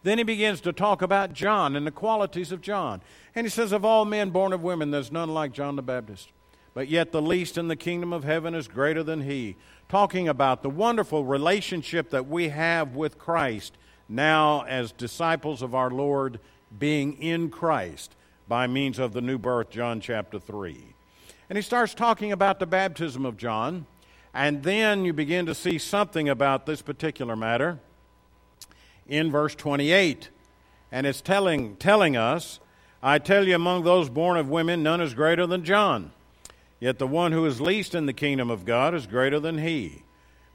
Then 0.04 0.18
he 0.18 0.24
begins 0.24 0.62
to 0.62 0.74
talk 0.74 1.02
about 1.02 1.34
John 1.34 1.76
and 1.76 1.88
the 1.88 1.92
qualities 1.92 2.52
of 2.52 2.62
John. 2.62 3.02
And 3.36 3.46
he 3.46 3.50
says, 3.50 3.72
Of 3.72 3.86
all 3.86 4.06
men 4.06 4.32
born 4.32 4.54
of 4.54 4.62
women, 4.62 4.92
there's 4.92 5.12
none 5.12 5.30
like 5.30 5.54
John 5.54 5.76
the 5.76 5.82
Baptist. 5.82 6.30
But 6.74 6.88
yet 6.88 7.12
the 7.12 7.22
least 7.22 7.58
in 7.58 7.68
the 7.68 7.76
kingdom 7.76 8.14
of 8.14 8.24
heaven 8.24 8.56
is 8.56 8.68
greater 8.68 9.04
than 9.04 9.22
he. 9.22 9.56
Talking 9.90 10.28
about 10.28 10.64
the 10.64 10.70
wonderful 10.70 11.24
relationship 11.24 12.10
that 12.10 12.28
we 12.28 12.50
have 12.50 12.96
with 12.96 13.20
Christ 13.20 13.74
now 14.10 14.62
as 14.62 14.92
disciples 14.92 15.62
of 15.62 15.76
our 15.76 15.90
Lord, 15.90 16.40
being 16.78 17.14
in 17.22 17.50
Christ 17.50 18.16
by 18.48 18.68
means 18.68 19.00
of 19.00 19.14
the 19.14 19.22
new 19.22 19.38
birth, 19.38 19.70
John 19.70 20.02
chapter 20.02 20.40
3. 20.40 20.94
And 21.50 21.58
he 21.58 21.62
starts 21.62 21.94
talking 21.94 22.32
about 22.32 22.60
the 22.60 22.66
baptism 22.66 23.26
of 23.26 23.38
John. 23.38 23.86
And 24.34 24.64
then 24.64 25.06
you 25.06 25.14
begin 25.14 25.46
to 25.46 25.54
see 25.54 25.78
something 25.78 26.28
about 26.28 26.66
this 26.66 26.82
particular 26.82 27.36
matter 27.36 27.80
in 29.08 29.32
verse 29.32 29.54
28. 29.54 30.30
And 30.92 31.06
it's 31.06 31.22
telling, 31.22 31.76
telling 31.76 32.18
us, 32.18 32.60
I 33.02 33.20
tell 33.20 33.48
you, 33.48 33.56
among 33.56 33.84
those 33.84 34.10
born 34.10 34.38
of 34.38 34.50
women, 34.50 34.82
none 34.82 35.02
is 35.02 35.14
greater 35.14 35.46
than 35.46 35.64
John. 35.64 36.12
Yet 36.84 37.00
the 37.00 37.08
one 37.08 37.32
who 37.32 37.46
is 37.46 37.62
least 37.62 37.96
in 37.96 38.08
the 38.08 38.12
kingdom 38.12 38.50
of 38.50 38.66
God 38.66 38.94
is 38.94 39.08
greater 39.08 39.40
than 39.40 39.58
he. 39.58 40.04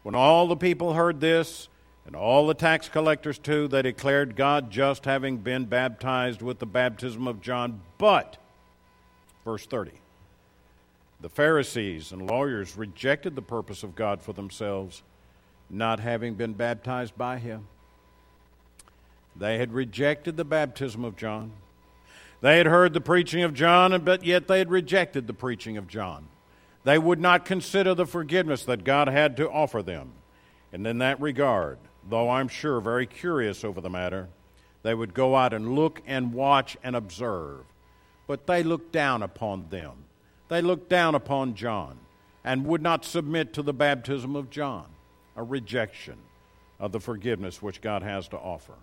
When 0.03 0.15
all 0.15 0.47
the 0.47 0.59
people 0.59 0.93
heard 0.93 1.23
this, 1.23 1.71
and 2.05 2.15
all 2.15 2.47
the 2.47 2.53
tax 2.53 2.87
collectors 2.87 3.39
too, 3.39 3.67
they 3.67 3.81
declared 3.81 4.37
God 4.37 4.71
just, 4.71 5.07
having 5.07 5.39
been 5.39 5.65
baptized 5.65 6.43
with 6.43 6.59
the 6.59 6.67
baptism 6.67 7.27
of 7.27 7.41
John. 7.41 7.81
But, 7.97 8.37
verse 9.43 9.65
30, 9.65 9.93
the 11.19 11.31
Pharisees 11.31 12.13
and 12.13 12.29
lawyers 12.29 12.77
rejected 12.77 13.35
the 13.35 13.41
purpose 13.41 13.83
of 13.83 13.95
God 13.95 14.21
for 14.21 14.35
themselves, 14.35 15.03
not 15.71 15.99
having 15.99 16.35
been 16.35 16.53
baptized 16.53 17.17
by 17.17 17.39
him. 17.39 17.69
They 19.35 19.57
had 19.57 19.73
rejected 19.73 20.37
the 20.37 20.45
baptism 20.45 21.07
of 21.07 21.17
John. 21.17 21.53
They 22.41 22.59
had 22.59 22.67
heard 22.67 22.93
the 22.93 23.01
preaching 23.01 23.43
of 23.43 23.55
John, 23.55 24.01
but 24.05 24.25
yet 24.25 24.47
they 24.47 24.59
had 24.59 24.71
rejected 24.71 25.27
the 25.27 25.35
preaching 25.35 25.77
of 25.77 25.89
John. 25.89 26.29
They 26.85 26.99
would 26.99 27.21
not 27.21 27.45
consider 27.45 27.95
the 27.95 28.07
forgiveness 28.07 28.65
that 28.65 28.85
God 28.85 29.09
had 29.09 29.37
to 29.39 29.51
offer 29.51 29.83
them. 29.83 30.13
And 30.73 30.87
in 30.87 30.99
that 30.99 31.21
regard, 31.21 31.79
though 32.09 32.31
I'm 32.31 32.49
sure 32.49 32.81
very 32.81 33.07
curious 33.07 33.65
over 33.65 33.81
the 33.81 33.91
matter, 33.91 34.29
they 34.83 34.95
would 34.95 35.15
go 35.15 35.35
out 35.35 35.53
and 35.53 35.75
look 35.75 36.01
and 36.07 36.33
watch 36.33 36.77
and 36.83 36.95
observe. 36.95 37.65
But 38.27 38.47
they 38.47 38.63
looked 38.63 38.93
down 38.93 39.23
upon 39.23 39.69
them 39.71 40.05
they 40.49 40.63
looked 40.63 40.89
down 40.89 41.15
upon 41.15 41.55
John 41.55 41.99
and 42.43 42.67
would 42.67 42.83
not 42.83 43.05
submit 43.05 43.53
to 43.55 43.63
the 43.63 43.75
baptism 43.75 44.35
of 44.35 44.51
John, 44.51 44.87
a 45.37 45.43
rejection 45.43 46.17
of 46.81 46.93
the 46.93 47.01
forgiveness 47.01 47.63
which 47.63 47.81
God 47.81 48.03
has 48.03 48.29
to 48.29 48.39
offer. 48.39 48.75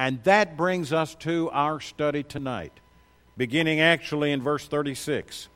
And 0.00 0.24
that 0.24 0.56
brings 0.56 0.94
us 0.94 1.14
to 1.16 1.50
our 1.50 1.78
study 1.78 2.22
tonight, 2.22 2.72
beginning 3.36 3.80
actually 3.80 4.32
in 4.32 4.40
verse 4.40 4.66
36. 4.66 5.50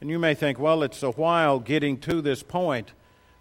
And 0.00 0.10
you 0.10 0.18
may 0.18 0.34
think, 0.34 0.58
well, 0.58 0.82
it's 0.82 1.04
a 1.04 1.12
while 1.12 1.60
getting 1.60 1.96
to 1.98 2.20
this 2.20 2.42
point, 2.42 2.92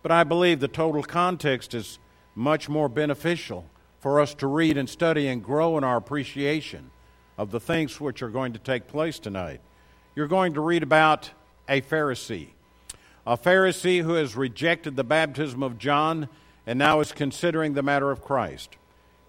but 0.04 0.12
I 0.12 0.24
believe 0.24 0.60
the 0.60 0.68
total 0.68 1.02
context 1.02 1.74
is 1.74 1.98
much 2.36 2.70
more 2.70 2.88
beneficial 2.88 3.66
for 4.00 4.22
us 4.22 4.36
to 4.36 4.46
read 4.46 4.78
and 4.78 4.88
study 4.88 5.28
and 5.28 5.44
grow 5.44 5.76
in 5.76 5.84
our 5.84 5.98
appreciation 5.98 6.92
of 7.36 7.50
the 7.50 7.60
things 7.60 8.00
which 8.00 8.22
are 8.22 8.30
going 8.30 8.54
to 8.54 8.60
take 8.60 8.88
place 8.88 9.18
tonight 9.18 9.60
you're 10.14 10.28
going 10.28 10.54
to 10.54 10.62
read 10.62 10.84
about 10.84 11.32
a 11.68 11.82
Pharisee. 11.82 12.50
A 13.26 13.38
Pharisee 13.38 14.04
who 14.04 14.14
has 14.14 14.36
rejected 14.36 14.96
the 14.96 15.04
baptism 15.04 15.64
of 15.64 15.80
John 15.80 16.30
and 16.68 16.78
now 16.78 17.00
is 17.00 17.12
considering 17.12 17.74
the 17.74 17.84
matter 17.84 18.12
of 18.12 18.24
Christ. 18.24 18.78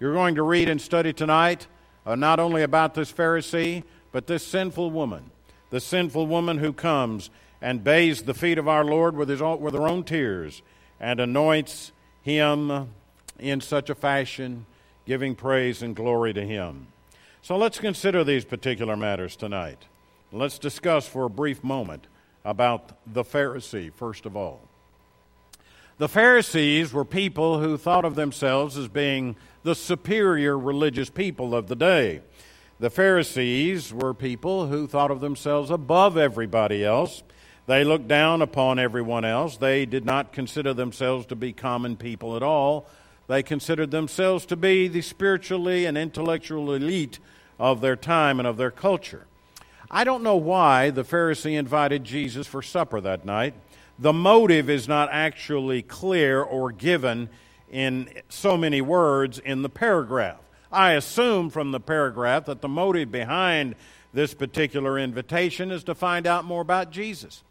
You're 0.00 0.14
going 0.14 0.36
to 0.36 0.42
read 0.42 0.68
and 0.68 0.80
study 0.80 1.12
tonight 1.12 1.66
uh, 2.06 2.14
not 2.14 2.38
only 2.38 2.62
about 2.62 2.94
this 2.94 3.12
Pharisee, 3.12 3.82
but 4.12 4.26
this 4.26 4.46
sinful 4.46 4.90
woman. 4.90 5.30
The 5.70 5.80
sinful 5.80 6.26
woman 6.26 6.58
who 6.58 6.72
comes 6.72 7.30
and 7.60 7.82
bathes 7.82 8.22
the 8.22 8.34
feet 8.34 8.58
of 8.58 8.68
our 8.68 8.84
Lord 8.84 9.16
with, 9.16 9.28
his 9.28 9.42
own, 9.42 9.60
with 9.60 9.74
her 9.74 9.88
own 9.88 10.04
tears 10.04 10.62
and 11.00 11.18
anoints 11.20 11.92
him 12.22 12.90
in 13.38 13.60
such 13.60 13.90
a 13.90 13.94
fashion, 13.94 14.66
giving 15.06 15.34
praise 15.34 15.82
and 15.82 15.94
glory 15.94 16.32
to 16.32 16.44
him. 16.44 16.86
So 17.42 17.56
let's 17.56 17.78
consider 17.78 18.24
these 18.24 18.44
particular 18.44 18.96
matters 18.96 19.36
tonight. 19.36 19.86
Let's 20.30 20.58
discuss 20.58 21.08
for 21.08 21.24
a 21.24 21.30
brief 21.30 21.64
moment 21.64 22.06
about 22.44 22.92
the 23.06 23.24
Pharisee, 23.24 23.92
first 23.92 24.26
of 24.26 24.36
all. 24.36 24.67
The 25.98 26.08
Pharisees 26.08 26.92
were 26.92 27.04
people 27.04 27.58
who 27.58 27.76
thought 27.76 28.04
of 28.04 28.14
themselves 28.14 28.76
as 28.76 28.86
being 28.86 29.34
the 29.64 29.74
superior 29.74 30.56
religious 30.56 31.10
people 31.10 31.56
of 31.56 31.66
the 31.66 31.74
day. 31.74 32.20
The 32.78 32.88
Pharisees 32.88 33.92
were 33.92 34.14
people 34.14 34.68
who 34.68 34.86
thought 34.86 35.10
of 35.10 35.20
themselves 35.20 35.70
above 35.70 36.16
everybody 36.16 36.84
else. 36.84 37.24
They 37.66 37.82
looked 37.82 38.06
down 38.06 38.42
upon 38.42 38.78
everyone 38.78 39.24
else. 39.24 39.56
They 39.56 39.86
did 39.86 40.04
not 40.04 40.32
consider 40.32 40.72
themselves 40.72 41.26
to 41.26 41.36
be 41.36 41.52
common 41.52 41.96
people 41.96 42.36
at 42.36 42.44
all. 42.44 42.86
They 43.26 43.42
considered 43.42 43.90
themselves 43.90 44.46
to 44.46 44.56
be 44.56 44.86
the 44.86 45.02
spiritually 45.02 45.84
and 45.84 45.98
intellectual 45.98 46.72
elite 46.72 47.18
of 47.58 47.80
their 47.80 47.96
time 47.96 48.38
and 48.38 48.46
of 48.46 48.56
their 48.56 48.70
culture. 48.70 49.26
I 49.90 50.04
don't 50.04 50.22
know 50.22 50.36
why 50.36 50.90
the 50.90 51.04
Pharisee 51.04 51.58
invited 51.58 52.04
Jesus 52.04 52.46
for 52.46 52.60
supper 52.60 53.00
that 53.00 53.24
night. 53.24 53.54
The 53.98 54.12
motive 54.12 54.68
is 54.68 54.86
not 54.86 55.08
actually 55.10 55.82
clear 55.82 56.42
or 56.42 56.72
given 56.72 57.30
in 57.70 58.10
so 58.28 58.56
many 58.56 58.80
words 58.80 59.38
in 59.38 59.62
the 59.62 59.68
paragraph. 59.68 60.40
I 60.70 60.92
assume 60.92 61.48
from 61.48 61.72
the 61.72 61.80
paragraph 61.80 62.44
that 62.44 62.60
the 62.60 62.68
motive 62.68 63.10
behind 63.10 63.74
this 64.12 64.34
particular 64.34 64.98
invitation 64.98 65.70
is 65.70 65.84
to 65.84 65.94
find 65.94 66.26
out 66.26 66.44
more 66.44 66.60
about 66.60 66.90
Jesus. 66.90 67.42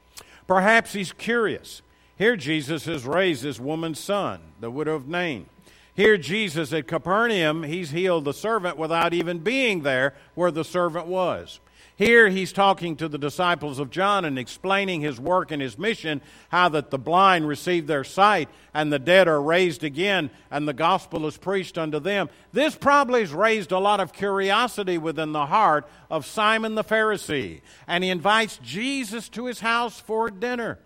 Perhaps 0.45 0.93
he's 0.93 1.11
curious. 1.11 1.81
Here, 2.17 2.35
Jesus 2.35 2.85
has 2.85 3.05
raised 3.05 3.43
this 3.43 3.59
woman's 3.59 3.99
son, 3.99 4.41
the 4.59 4.71
widow 4.71 4.95
of 4.95 5.07
Nain. 5.07 5.47
Here, 5.95 6.17
Jesus 6.17 6.71
at 6.71 6.87
Capernaum, 6.87 7.63
he's 7.63 7.89
healed 7.89 8.25
the 8.25 8.33
servant 8.33 8.77
without 8.77 9.13
even 9.13 9.39
being 9.39 9.81
there 9.81 10.13
where 10.35 10.51
the 10.51 10.63
servant 10.63 11.07
was. 11.07 11.59
Here 11.97 12.29
he's 12.29 12.53
talking 12.53 12.95
to 12.97 13.07
the 13.07 13.17
disciples 13.17 13.79
of 13.79 13.89
John 13.89 14.23
and 14.23 14.37
explaining 14.37 15.01
his 15.01 15.19
work 15.19 15.49
and 15.49 15.59
his 15.59 15.79
mission, 15.79 16.21
how 16.49 16.69
that 16.69 16.91
the 16.91 16.99
blind 16.99 17.47
receive 17.47 17.87
their 17.87 18.03
sight 18.03 18.49
and 18.71 18.93
the 18.93 18.99
dead 18.99 19.27
are 19.27 19.41
raised 19.41 19.83
again 19.83 20.29
and 20.51 20.67
the 20.67 20.73
gospel 20.73 21.25
is 21.25 21.37
preached 21.37 21.75
unto 21.75 21.99
them. 21.99 22.29
This 22.53 22.75
probably 22.75 23.21
has 23.21 23.33
raised 23.33 23.71
a 23.71 23.79
lot 23.79 23.99
of 23.99 24.13
curiosity 24.13 24.99
within 24.99 25.31
the 25.31 25.47
heart 25.47 25.89
of 26.11 26.27
Simon 26.27 26.75
the 26.75 26.83
Pharisee, 26.83 27.61
and 27.87 28.03
he 28.03 28.11
invites 28.11 28.59
Jesus 28.61 29.27
to 29.29 29.45
his 29.45 29.61
house 29.61 29.99
for 29.99 30.29
dinner. 30.29 30.77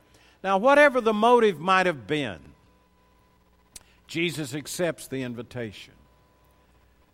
Now, 0.41 0.57
whatever 0.59 1.01
the 1.01 1.13
motive 1.13 1.59
might 1.59 1.87
have 1.87 2.07
been, 2.07 2.39
Jesus 4.07 4.55
accepts 4.55 5.09
the 5.09 5.23
invitation. 5.23 5.93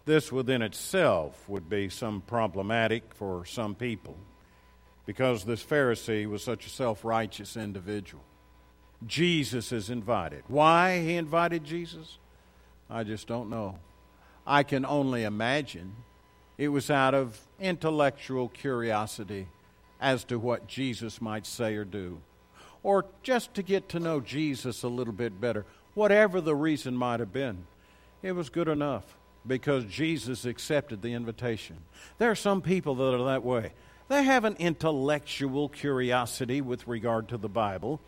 This 0.07 0.31
within 0.31 0.61
itself 0.61 1.49
would 1.49 1.67
be 1.67 1.89
some 1.89 2.21
problematic 2.21 3.13
for 3.13 3.43
some 3.43 3.75
people 3.75 4.15
because 5.05 5.43
this 5.43 5.61
Pharisee 5.61 6.25
was 6.25 6.41
such 6.41 6.65
a 6.65 6.69
self 6.69 7.03
righteous 7.03 7.57
individual. 7.57 8.23
Jesus 9.05 9.73
is 9.73 9.89
invited. 9.89 10.43
Why 10.47 11.01
he 11.01 11.17
invited 11.17 11.65
Jesus? 11.65 12.19
I 12.89 13.03
just 13.03 13.27
don't 13.27 13.49
know. 13.49 13.79
I 14.45 14.63
can 14.63 14.85
only 14.85 15.25
imagine 15.25 15.93
it 16.57 16.69
was 16.69 16.89
out 16.89 17.13
of 17.13 17.37
intellectual 17.59 18.47
curiosity 18.47 19.49
as 19.99 20.23
to 20.23 20.39
what 20.39 20.67
Jesus 20.67 21.19
might 21.19 21.45
say 21.45 21.75
or 21.75 21.83
do. 21.83 22.21
or 22.81 23.03
just 23.23 23.53
to 23.55 23.61
get 23.61 23.89
to 23.89 23.99
know 23.99 24.21
Jesus 24.21 24.83
a 24.83 24.87
little 24.87 25.11
bit 25.11 25.41
better. 25.41 25.65
Whatever 25.95 26.39
the 26.39 26.55
reason 26.55 26.95
might 26.95 27.19
have 27.19 27.33
been, 27.33 27.67
it 28.23 28.31
was 28.31 28.47
good 28.47 28.69
enough 28.69 29.17
because 29.47 29.85
Jesus 29.85 30.45
accepted 30.45 31.01
the 31.01 31.13
invitation. 31.13 31.77
There 32.17 32.29
are 32.31 32.35
some 32.35 32.61
people 32.61 32.95
that 32.95 33.13
are 33.13 33.25
that 33.25 33.43
way. 33.43 33.73
They 34.09 34.23
have 34.23 34.45
an 34.45 34.55
intellectual 34.59 35.69
curiosity 35.69 36.61
with 36.61 36.87
regard 36.87 37.27
to 37.29 37.37
the 37.37 37.49
Bible. 37.49 37.99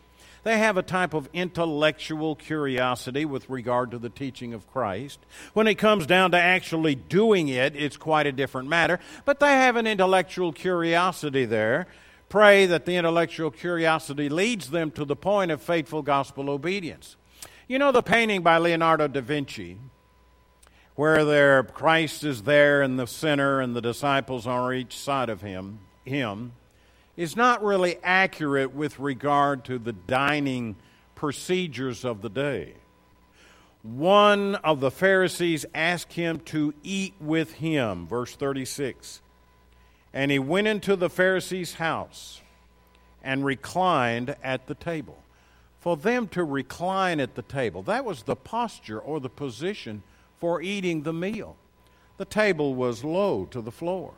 They 0.44 0.58
have 0.58 0.78
a 0.78 0.84
type 0.84 1.14
of 1.14 1.30
intellectual 1.34 2.36
curiosity 2.36 3.26
with 3.26 3.50
regard 3.50 3.92
to 3.92 3.98
the 3.98 4.10
teaching 4.10 4.54
of 4.54 4.72
Christ. 4.72 5.20
When 5.54 5.68
it 5.68 5.76
comes 5.76 6.06
down 6.06 6.32
to 6.32 6.38
actually 6.38 6.96
doing 6.96 7.50
it, 7.50 7.76
it's 7.76 7.98
quite 7.98 8.28
a 8.28 8.32
different 8.32 8.70
matter. 8.70 9.00
But 9.26 9.40
they 9.40 9.52
have 9.52 9.76
an 9.76 9.88
intellectual 9.88 10.54
curiosity 10.54 11.46
there. 11.46 11.88
Pray 12.30 12.66
that 12.68 12.86
the 12.86 12.96
intellectual 12.96 13.52
curiosity 13.52 14.30
leads 14.30 14.70
them 14.70 14.92
to 14.92 15.04
the 15.04 15.16
point 15.16 15.52
of 15.52 15.62
faithful 15.62 16.02
gospel 16.02 16.50
obedience. 16.50 17.18
You 17.68 17.80
know 17.80 17.92
the 17.92 18.04
painting 18.04 18.42
by 18.42 18.58
Leonardo 18.60 19.08
da 19.08 19.22
Vinci, 19.22 19.78
where 21.00 21.24
there 21.24 21.64
Christ 21.64 22.26
is 22.26 22.42
there 22.42 22.82
in 22.82 22.98
the 22.98 23.08
center 23.08 23.62
and 23.62 23.74
the 23.74 23.80
disciples 23.80 24.46
are 24.46 24.74
each 24.74 24.98
side 24.98 25.30
of 25.30 25.40
him, 25.40 25.80
him 26.04 26.52
is 27.16 27.38
not 27.38 27.64
really 27.64 27.98
accurate 28.04 28.76
with 28.76 29.00
regard 29.00 29.64
to 29.64 29.80
the 29.80 29.94
dining 29.94 30.76
procedures 31.16 32.04
of 32.04 32.22
the 32.22 32.30
day. 32.30 32.74
One 33.82 34.56
of 34.56 34.82
the 34.82 34.92
Pharisees 34.92 35.66
asked 35.74 36.12
him 36.12 36.42
to 36.48 36.74
eat 36.84 37.14
with 37.22 37.54
him, 37.54 38.06
verse 38.06 38.36
36. 38.36 39.22
And 40.14 40.30
he 40.30 40.40
went 40.40 40.68
into 40.68 40.98
the 40.98 41.10
Pharisee's 41.10 41.76
house 41.76 42.42
and 43.24 43.46
reclined 43.46 44.36
at 44.44 44.68
the 44.68 44.76
table. 44.76 45.24
For 45.80 45.96
them 45.96 46.28
to 46.28 46.44
recline 46.44 47.22
at 47.22 47.36
the 47.36 47.42
table, 47.42 47.84
that 47.84 48.04
was 48.04 48.24
the 48.24 48.36
posture 48.36 49.00
or 49.00 49.22
the 49.22 49.30
position 49.30 50.04
for 50.40 50.62
eating 50.62 51.04
the 51.04 51.14
meal. 51.14 51.56
The 52.18 52.26
table 52.26 52.76
was 52.76 53.04
low 53.04 53.46
to 53.46 53.62
the 53.62 53.72
floor 53.72 54.14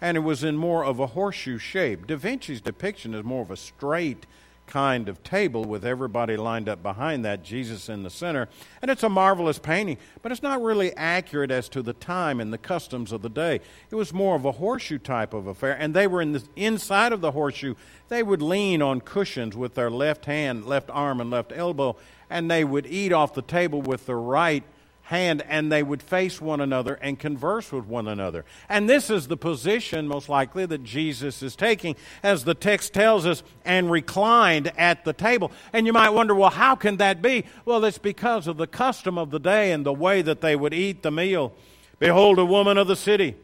and 0.00 0.16
it 0.16 0.20
was 0.20 0.44
in 0.44 0.56
more 0.56 0.84
of 0.84 1.00
a 1.00 1.08
horseshoe 1.08 1.58
shape. 1.58 2.06
Da 2.06 2.16
Vinci's 2.16 2.60
depiction 2.60 3.14
is 3.14 3.24
more 3.24 3.42
of 3.42 3.50
a 3.50 3.56
straight 3.56 4.26
kind 4.66 5.08
of 5.08 5.22
table 5.24 5.64
with 5.64 5.84
everybody 5.84 6.36
lined 6.36 6.68
up 6.68 6.82
behind 6.82 7.24
that, 7.24 7.42
Jesus 7.42 7.88
in 7.88 8.02
the 8.02 8.10
center. 8.10 8.48
And 8.82 8.90
it's 8.90 9.02
a 9.02 9.08
marvelous 9.08 9.58
painting, 9.58 9.96
but 10.22 10.30
it's 10.30 10.42
not 10.42 10.62
really 10.62 10.94
accurate 10.94 11.50
as 11.50 11.70
to 11.70 11.82
the 11.82 11.94
time 11.94 12.38
and 12.38 12.52
the 12.52 12.58
customs 12.58 13.10
of 13.10 13.22
the 13.22 13.30
day. 13.30 13.60
It 13.90 13.94
was 13.94 14.12
more 14.12 14.36
of 14.36 14.44
a 14.44 14.52
horseshoe 14.52 14.98
type 14.98 15.32
of 15.32 15.46
affair, 15.46 15.72
and 15.72 15.94
they 15.94 16.06
were 16.06 16.20
in 16.20 16.32
the 16.32 16.44
inside 16.54 17.12
of 17.12 17.22
the 17.22 17.32
horseshoe. 17.32 17.74
They 18.08 18.22
would 18.22 18.42
lean 18.42 18.82
on 18.82 19.00
cushions 19.00 19.56
with 19.56 19.74
their 19.74 19.90
left 19.90 20.26
hand, 20.26 20.66
left 20.66 20.90
arm, 20.90 21.20
and 21.20 21.30
left 21.30 21.52
elbow, 21.54 21.96
and 22.28 22.50
they 22.50 22.62
would 22.62 22.86
eat 22.86 23.12
off 23.12 23.32
the 23.32 23.42
table 23.42 23.80
with 23.80 24.04
their 24.04 24.20
right 24.20 24.62
hand 25.08 25.42
and 25.48 25.72
they 25.72 25.82
would 25.82 26.02
face 26.02 26.38
one 26.38 26.60
another 26.60 26.92
and 27.00 27.18
converse 27.18 27.72
with 27.72 27.86
one 27.86 28.06
another. 28.06 28.44
And 28.68 28.90
this 28.90 29.08
is 29.08 29.26
the 29.26 29.38
position, 29.38 30.06
most 30.06 30.28
likely, 30.28 30.66
that 30.66 30.84
Jesus 30.84 31.42
is 31.42 31.56
taking, 31.56 31.96
as 32.22 32.44
the 32.44 32.52
text 32.52 32.92
tells 32.92 33.24
us, 33.24 33.42
and 33.64 33.90
reclined 33.90 34.70
at 34.76 35.06
the 35.06 35.14
table. 35.14 35.50
And 35.72 35.86
you 35.86 35.94
might 35.94 36.10
wonder, 36.10 36.34
well, 36.34 36.50
how 36.50 36.74
can 36.74 36.98
that 36.98 37.22
be? 37.22 37.44
Well, 37.64 37.82
it's 37.86 37.96
because 37.96 38.46
of 38.46 38.58
the 38.58 38.66
custom 38.66 39.16
of 39.16 39.30
the 39.30 39.40
day 39.40 39.72
and 39.72 39.84
the 39.86 39.94
way 39.94 40.20
that 40.20 40.42
they 40.42 40.54
would 40.54 40.74
eat 40.74 41.02
the 41.02 41.10
meal. 41.10 41.54
Behold, 41.98 42.38
a 42.38 42.44
woman 42.44 42.76
of 42.76 42.86
the 42.86 42.94
city 42.94 43.34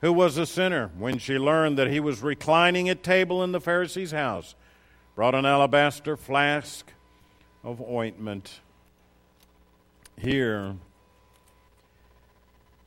who 0.00 0.14
was 0.14 0.38
a 0.38 0.46
sinner, 0.46 0.90
when 0.96 1.18
she 1.18 1.36
learned 1.38 1.76
that 1.76 1.90
he 1.90 2.00
was 2.00 2.22
reclining 2.22 2.88
at 2.88 3.02
table 3.02 3.44
in 3.44 3.52
the 3.52 3.60
Pharisee's 3.60 4.12
house, 4.12 4.54
brought 5.14 5.34
an 5.34 5.44
alabaster 5.44 6.16
flask 6.16 6.90
of 7.62 7.82
ointment. 7.82 8.60
Here, 10.18 10.76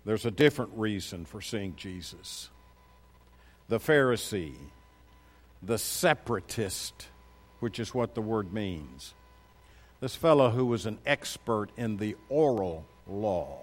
there's 0.05 0.25
a 0.25 0.31
different 0.31 0.71
reason 0.75 1.25
for 1.25 1.41
seeing 1.41 1.75
Jesus. 1.75 2.49
The 3.67 3.79
Pharisee, 3.79 4.55
the 5.63 5.77
separatist, 5.77 7.07
which 7.59 7.79
is 7.79 7.93
what 7.93 8.13
the 8.13 8.21
word 8.21 8.53
means. 8.53 9.13
This 10.01 10.15
fellow 10.15 10.51
who 10.51 10.65
was 10.65 10.85
an 10.85 10.99
expert 11.05 11.69
in 11.75 11.97
the 11.97 12.15
oral 12.29 12.85
law 13.07 13.57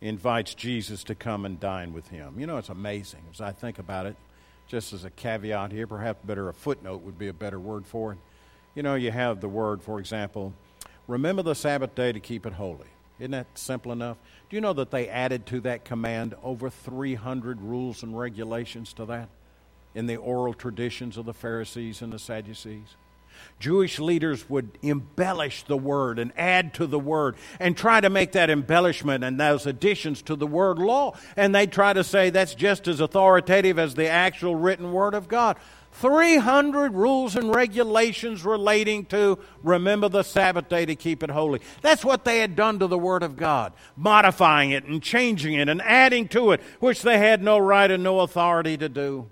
invites 0.00 0.54
Jesus 0.54 1.02
to 1.04 1.14
come 1.14 1.44
and 1.44 1.58
dine 1.58 1.92
with 1.92 2.08
him. 2.08 2.38
You 2.38 2.46
know, 2.46 2.58
it's 2.58 2.68
amazing 2.68 3.22
as 3.32 3.40
I 3.40 3.50
think 3.50 3.78
about 3.78 4.06
it. 4.06 4.16
Just 4.68 4.92
as 4.92 5.04
a 5.04 5.10
caveat 5.10 5.72
here, 5.72 5.86
perhaps 5.86 6.24
better 6.24 6.48
a 6.48 6.54
footnote 6.54 7.02
would 7.02 7.18
be 7.18 7.28
a 7.28 7.32
better 7.32 7.58
word 7.58 7.86
for 7.86 8.12
it. 8.12 8.18
You 8.74 8.82
know, 8.82 8.94
you 8.94 9.10
have 9.10 9.40
the 9.40 9.48
word, 9.48 9.82
for 9.82 9.98
example, 9.98 10.52
remember 11.08 11.42
the 11.42 11.54
Sabbath 11.54 11.94
day 11.94 12.12
to 12.12 12.20
keep 12.20 12.46
it 12.46 12.52
holy. 12.52 12.86
Isn't 13.18 13.30
that 13.30 13.46
simple 13.54 13.92
enough? 13.92 14.16
Do 14.50 14.56
you 14.56 14.60
know 14.60 14.72
that 14.72 14.90
they 14.90 15.08
added 15.08 15.46
to 15.46 15.60
that 15.60 15.84
command 15.84 16.34
over 16.42 16.68
300 16.68 17.60
rules 17.60 18.02
and 18.02 18.18
regulations 18.18 18.92
to 18.94 19.06
that 19.06 19.28
in 19.94 20.06
the 20.06 20.16
oral 20.16 20.54
traditions 20.54 21.16
of 21.16 21.24
the 21.24 21.34
Pharisees 21.34 22.02
and 22.02 22.12
the 22.12 22.18
Sadducees? 22.18 22.96
Jewish 23.58 23.98
leaders 23.98 24.48
would 24.48 24.78
embellish 24.82 25.64
the 25.64 25.76
word 25.76 26.18
and 26.18 26.32
add 26.36 26.74
to 26.74 26.86
the 26.86 26.98
word 26.98 27.36
and 27.58 27.76
try 27.76 28.00
to 28.00 28.10
make 28.10 28.32
that 28.32 28.50
embellishment 28.50 29.24
and 29.24 29.38
those 29.38 29.66
additions 29.66 30.22
to 30.22 30.36
the 30.36 30.46
word 30.46 30.78
law. 30.78 31.16
And 31.36 31.54
they 31.54 31.66
try 31.66 31.92
to 31.92 32.04
say 32.04 32.30
that's 32.30 32.54
just 32.54 32.88
as 32.88 33.00
authoritative 33.00 33.78
as 33.78 33.94
the 33.94 34.08
actual 34.08 34.54
written 34.54 34.92
word 34.92 35.14
of 35.14 35.28
God. 35.28 35.56
300 35.94 36.92
rules 36.92 37.36
and 37.36 37.54
regulations 37.54 38.44
relating 38.44 39.04
to 39.06 39.38
remember 39.62 40.08
the 40.08 40.24
Sabbath 40.24 40.68
day 40.68 40.84
to 40.84 40.96
keep 40.96 41.22
it 41.22 41.30
holy. 41.30 41.60
That's 41.82 42.04
what 42.04 42.24
they 42.24 42.40
had 42.40 42.56
done 42.56 42.80
to 42.80 42.88
the 42.88 42.98
Word 42.98 43.22
of 43.22 43.36
God, 43.36 43.72
modifying 43.96 44.72
it 44.72 44.84
and 44.84 45.00
changing 45.00 45.54
it 45.54 45.68
and 45.68 45.80
adding 45.82 46.26
to 46.28 46.50
it, 46.50 46.60
which 46.80 47.02
they 47.02 47.18
had 47.18 47.42
no 47.42 47.58
right 47.58 47.90
and 47.90 48.02
no 48.02 48.20
authority 48.20 48.76
to 48.76 48.88
do. 48.88 49.30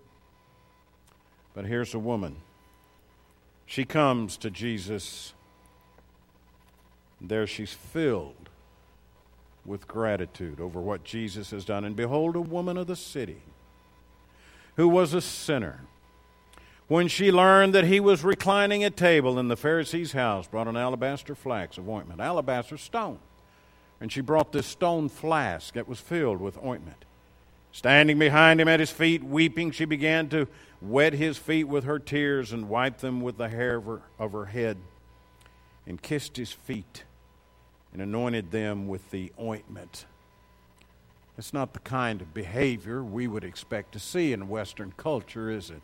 But 1.52 1.66
here's 1.66 1.94
a 1.94 1.98
woman. 1.98 2.36
She 3.66 3.84
comes 3.84 4.36
to 4.38 4.50
Jesus. 4.50 5.34
There 7.20 7.46
she's 7.46 7.72
filled 7.72 8.48
with 9.66 9.88
gratitude 9.88 10.60
over 10.60 10.80
what 10.80 11.02
Jesus 11.02 11.50
has 11.50 11.64
done. 11.64 11.84
And 11.84 11.96
behold, 11.96 12.36
a 12.36 12.40
woman 12.40 12.76
of 12.76 12.86
the 12.86 12.96
city 12.96 13.42
who 14.76 14.88
was 14.88 15.12
a 15.12 15.20
sinner 15.20 15.80
when 16.92 17.08
she 17.08 17.32
learned 17.32 17.74
that 17.74 17.86
he 17.86 17.98
was 17.98 18.22
reclining 18.22 18.84
at 18.84 18.98
table 18.98 19.38
in 19.38 19.48
the 19.48 19.56
Pharisee's 19.56 20.12
house, 20.12 20.46
brought 20.46 20.68
an 20.68 20.76
alabaster 20.76 21.34
flask 21.34 21.78
of 21.78 21.88
ointment, 21.88 22.20
alabaster 22.20 22.76
stone. 22.76 23.18
And 23.98 24.12
she 24.12 24.20
brought 24.20 24.52
this 24.52 24.66
stone 24.66 25.08
flask 25.08 25.72
that 25.72 25.88
was 25.88 26.00
filled 26.00 26.38
with 26.38 26.62
ointment. 26.62 27.06
Standing 27.72 28.18
behind 28.18 28.60
him 28.60 28.68
at 28.68 28.78
his 28.78 28.90
feet, 28.90 29.24
weeping, 29.24 29.70
she 29.70 29.86
began 29.86 30.28
to 30.28 30.46
wet 30.82 31.14
his 31.14 31.38
feet 31.38 31.64
with 31.64 31.84
her 31.84 31.98
tears 31.98 32.52
and 32.52 32.68
wipe 32.68 32.98
them 32.98 33.22
with 33.22 33.38
the 33.38 33.48
hair 33.48 33.76
of 33.76 33.86
her, 33.86 34.02
of 34.18 34.32
her 34.32 34.44
head, 34.44 34.76
and 35.86 36.02
kissed 36.02 36.36
his 36.36 36.52
feet 36.52 37.04
and 37.94 38.02
anointed 38.02 38.50
them 38.50 38.86
with 38.86 39.10
the 39.10 39.32
ointment. 39.40 40.04
It's 41.38 41.54
not 41.54 41.72
the 41.72 41.80
kind 41.80 42.20
of 42.20 42.34
behavior 42.34 43.02
we 43.02 43.26
would 43.26 43.44
expect 43.44 43.92
to 43.92 43.98
see 43.98 44.34
in 44.34 44.50
Western 44.50 44.92
culture, 44.98 45.48
is 45.48 45.70
it? 45.70 45.80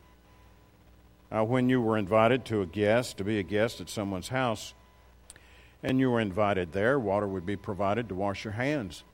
Uh, 1.30 1.44
when 1.44 1.68
you 1.68 1.80
were 1.80 1.98
invited 1.98 2.44
to 2.46 2.62
a 2.62 2.66
guest, 2.66 3.18
to 3.18 3.24
be 3.24 3.38
a 3.38 3.42
guest 3.42 3.80
at 3.80 3.88
someone's 3.88 4.28
house, 4.28 4.74
and 5.82 6.00
you 6.00 6.10
were 6.10 6.20
invited 6.20 6.72
there, 6.72 6.98
water 6.98 7.26
would 7.26 7.46
be 7.46 7.56
provided 7.56 8.08
to 8.08 8.14
wash 8.14 8.44
your 8.44 8.54
hands. 8.54 9.04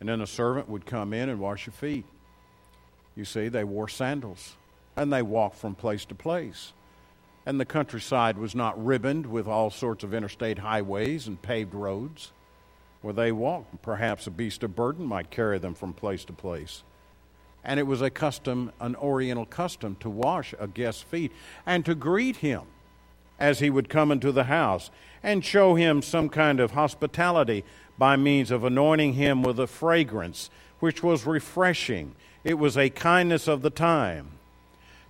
And 0.00 0.08
then 0.08 0.20
a 0.20 0.26
servant 0.26 0.68
would 0.68 0.86
come 0.86 1.12
in 1.12 1.28
and 1.28 1.40
wash 1.40 1.66
your 1.66 1.72
feet. 1.72 2.04
You 3.14 3.24
see, 3.24 3.48
they 3.48 3.64
wore 3.64 3.88
sandals 3.88 4.56
and 4.94 5.12
they 5.12 5.22
walked 5.22 5.56
from 5.56 5.74
place 5.74 6.04
to 6.06 6.14
place. 6.14 6.72
And 7.44 7.60
the 7.60 7.64
countryside 7.64 8.38
was 8.38 8.54
not 8.54 8.82
ribboned 8.82 9.26
with 9.26 9.46
all 9.46 9.70
sorts 9.70 10.04
of 10.04 10.14
interstate 10.14 10.58
highways 10.58 11.26
and 11.26 11.40
paved 11.40 11.74
roads 11.74 12.32
where 13.02 13.14
they 13.14 13.32
walked. 13.32 13.82
Perhaps 13.82 14.26
a 14.26 14.30
beast 14.30 14.62
of 14.62 14.74
burden 14.74 15.06
might 15.06 15.30
carry 15.30 15.58
them 15.58 15.74
from 15.74 15.92
place 15.92 16.24
to 16.26 16.32
place 16.32 16.82
and 17.66 17.80
it 17.80 17.86
was 17.86 18.00
a 18.00 18.08
custom, 18.08 18.70
an 18.80 18.94
Oriental 18.94 19.44
custom, 19.44 19.96
to 19.98 20.08
wash 20.08 20.54
a 20.58 20.68
guest's 20.68 21.02
feet 21.02 21.32
and 21.66 21.84
to 21.84 21.96
greet 21.96 22.36
him 22.36 22.62
as 23.40 23.58
he 23.58 23.68
would 23.68 23.88
come 23.88 24.12
into 24.12 24.30
the 24.30 24.44
house 24.44 24.90
and 25.20 25.44
show 25.44 25.74
him 25.74 26.00
some 26.00 26.28
kind 26.28 26.60
of 26.60 26.70
hospitality 26.70 27.64
by 27.98 28.14
means 28.14 28.52
of 28.52 28.62
anointing 28.62 29.14
him 29.14 29.42
with 29.42 29.58
a 29.58 29.66
fragrance 29.66 30.48
which 30.78 31.02
was 31.02 31.26
refreshing. 31.26 32.14
It 32.44 32.54
was 32.54 32.78
a 32.78 32.88
kindness 32.88 33.48
of 33.48 33.62
the 33.62 33.70
time. 33.70 34.30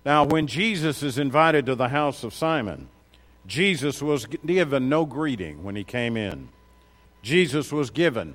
Now, 0.03 0.23
when 0.23 0.47
Jesus 0.47 1.03
is 1.03 1.19
invited 1.19 1.67
to 1.67 1.75
the 1.75 1.89
house 1.89 2.23
of 2.23 2.33
Simon, 2.33 2.89
Jesus 3.45 4.01
was 4.01 4.25
given 4.25 4.89
no 4.89 5.05
greeting 5.05 5.63
when 5.63 5.75
he 5.75 5.83
came 5.83 6.17
in. 6.17 6.49
Jesus 7.21 7.71
was 7.71 7.91
given 7.91 8.33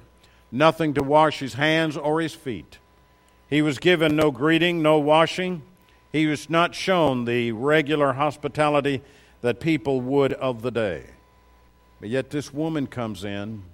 nothing 0.53 0.95
to 0.95 1.03
wash 1.03 1.41
his 1.41 1.55
hands 1.55 1.97
or 1.97 2.21
his 2.21 2.35
feet. 2.35 2.79
He 3.53 3.61
was 3.61 3.79
given 3.79 4.17
no 4.17 4.31
greeting, 4.31 4.81
no 4.81 4.99
washing. 4.99 5.61
He 6.11 6.27
was 6.27 6.49
not 6.49 6.75
shown 6.75 7.27
the 7.27 7.53
regular 7.53 8.15
hospitality 8.15 9.03
that 9.43 9.61
people 9.61 10.01
would 10.01 10.33
of 10.33 10.63
the 10.63 10.71
day. 10.71 11.11
But 12.01 12.09
yet 12.09 12.31
this 12.31 12.55
woman 12.55 12.87
comes 12.87 13.25
in 13.25 13.65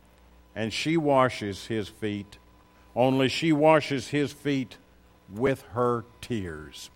and 0.52 0.72
she 0.72 0.96
washes 0.96 1.66
his 1.66 1.88
feet, 1.88 2.38
only 2.96 3.28
she 3.28 3.52
washes 3.52 4.08
his 4.08 4.32
feet 4.32 4.78
with 5.32 5.62
her 5.74 6.04
tears. 6.20 6.90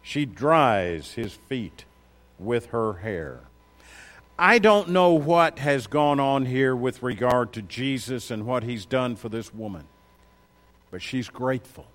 She 0.00 0.24
dries 0.24 1.12
his 1.12 1.34
feet 1.34 1.84
with 2.38 2.64
her 2.68 2.94
hair. 2.94 3.40
I 4.38 4.58
don't 4.58 4.88
know 4.88 5.12
what 5.12 5.58
has 5.58 5.86
gone 5.86 6.18
on 6.18 6.46
here 6.46 6.74
with 6.74 7.02
regard 7.02 7.52
to 7.52 7.60
Jesus 7.60 8.30
and 8.30 8.46
what 8.46 8.62
he's 8.62 8.86
done 8.86 9.16
for 9.16 9.28
this 9.28 9.52
woman, 9.52 9.84
but 10.90 11.02
she's 11.02 11.28
grateful. 11.28 11.88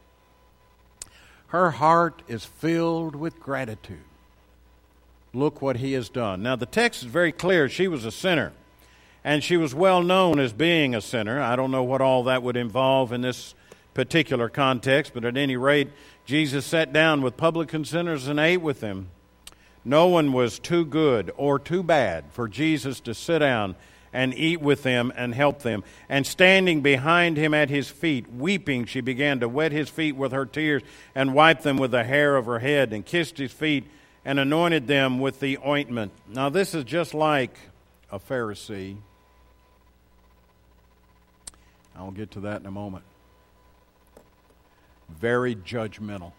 Her 1.47 1.71
heart 1.71 2.21
is 2.27 2.43
filled 2.43 3.15
with 3.15 3.39
gratitude. 3.39 3.99
Look 5.33 5.61
what 5.61 5.77
he 5.77 5.93
has 5.93 6.09
done. 6.09 6.43
Now, 6.43 6.55
the 6.55 6.65
text 6.65 7.03
is 7.03 7.09
very 7.09 7.31
clear. 7.31 7.69
She 7.69 7.87
was 7.87 8.05
a 8.05 8.11
sinner, 8.11 8.53
and 9.23 9.43
she 9.43 9.55
was 9.55 9.73
well 9.73 10.01
known 10.01 10.39
as 10.39 10.51
being 10.51 10.93
a 10.93 11.01
sinner. 11.01 11.41
I 11.41 11.55
don't 11.55 11.71
know 11.71 11.83
what 11.83 12.01
all 12.01 12.23
that 12.23 12.43
would 12.43 12.57
involve 12.57 13.13
in 13.13 13.21
this 13.21 13.55
particular 13.93 14.49
context, 14.49 15.13
but 15.13 15.25
at 15.25 15.37
any 15.37 15.57
rate, 15.57 15.89
Jesus 16.25 16.65
sat 16.65 16.91
down 16.91 17.21
with 17.21 17.37
publican 17.37 17.85
sinners 17.85 18.27
and 18.27 18.39
ate 18.39 18.61
with 18.61 18.81
them. 18.81 19.09
No 19.85 20.07
one 20.07 20.33
was 20.33 20.59
too 20.59 20.85
good 20.85 21.31
or 21.37 21.59
too 21.59 21.81
bad 21.81 22.25
for 22.31 22.49
Jesus 22.49 22.99
to 23.01 23.13
sit 23.13 23.39
down 23.39 23.75
and 24.17 24.33
eat 24.33 24.59
with 24.59 24.81
them 24.81 25.13
and 25.15 25.35
help 25.35 25.61
them. 25.61 25.83
And 26.09 26.25
standing 26.25 26.81
behind 26.81 27.37
him 27.37 27.53
at 27.53 27.69
his 27.69 27.87
feet, 27.87 28.25
weeping, 28.33 28.85
she 28.85 28.99
began 28.99 29.41
to 29.41 29.47
wet 29.47 29.71
his 29.71 29.89
feet 29.89 30.15
with 30.15 30.31
her 30.31 30.47
tears 30.47 30.81
and 31.13 31.35
wipe 31.35 31.61
them 31.61 31.77
with 31.77 31.91
the 31.91 32.03
hair 32.03 32.35
of 32.35 32.47
her 32.47 32.57
head 32.57 32.93
and 32.93 33.05
kissed 33.05 33.37
his 33.37 33.51
feet 33.51 33.83
and 34.25 34.39
anointed 34.39 34.87
them 34.87 35.19
with 35.19 35.39
the 35.39 35.59
ointment. 35.63 36.11
Now, 36.27 36.49
this 36.49 36.73
is 36.73 36.83
just 36.83 37.13
like 37.13 37.55
a 38.11 38.17
Pharisee. 38.17 38.97
I'll 41.95 42.09
get 42.09 42.31
to 42.31 42.39
that 42.39 42.61
in 42.61 42.65
a 42.65 42.71
moment. 42.71 43.03
Very 45.09 45.55
judgmental. 45.55 46.31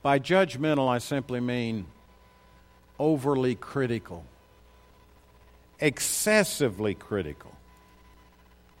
By 0.00 0.20
judgmental, 0.20 0.88
I 0.88 0.98
simply 0.98 1.40
mean 1.40 1.84
overly 2.98 3.56
critical, 3.56 4.24
excessively 5.80 6.94
critical. 6.94 7.52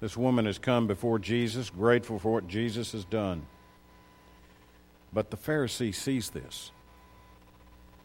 This 0.00 0.16
woman 0.16 0.46
has 0.46 0.58
come 0.58 0.86
before 0.86 1.18
Jesus, 1.18 1.70
grateful 1.70 2.18
for 2.18 2.32
what 2.32 2.48
Jesus 2.48 2.92
has 2.92 3.04
done. 3.04 3.46
But 5.12 5.30
the 5.30 5.36
Pharisee 5.36 5.94
sees 5.94 6.30
this. 6.30 6.72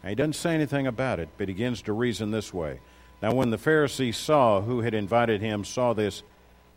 Now, 0.04 0.10
he 0.10 0.16
doesn't 0.16 0.34
say 0.34 0.54
anything 0.54 0.88
about 0.88 1.20
it, 1.20 1.30
but 1.38 1.48
begins 1.48 1.82
to 1.84 1.94
reason 1.94 2.32
this 2.32 2.54
way. 2.54 2.80
Now, 3.22 3.34
when 3.34 3.50
the 3.50 3.58
Pharisee 3.58 4.16
saw 4.16 4.62
who 4.62 4.82
had 4.82 4.94
invited 4.94 5.42
him, 5.42 5.66
saw 5.66 5.94
this, 5.94 6.24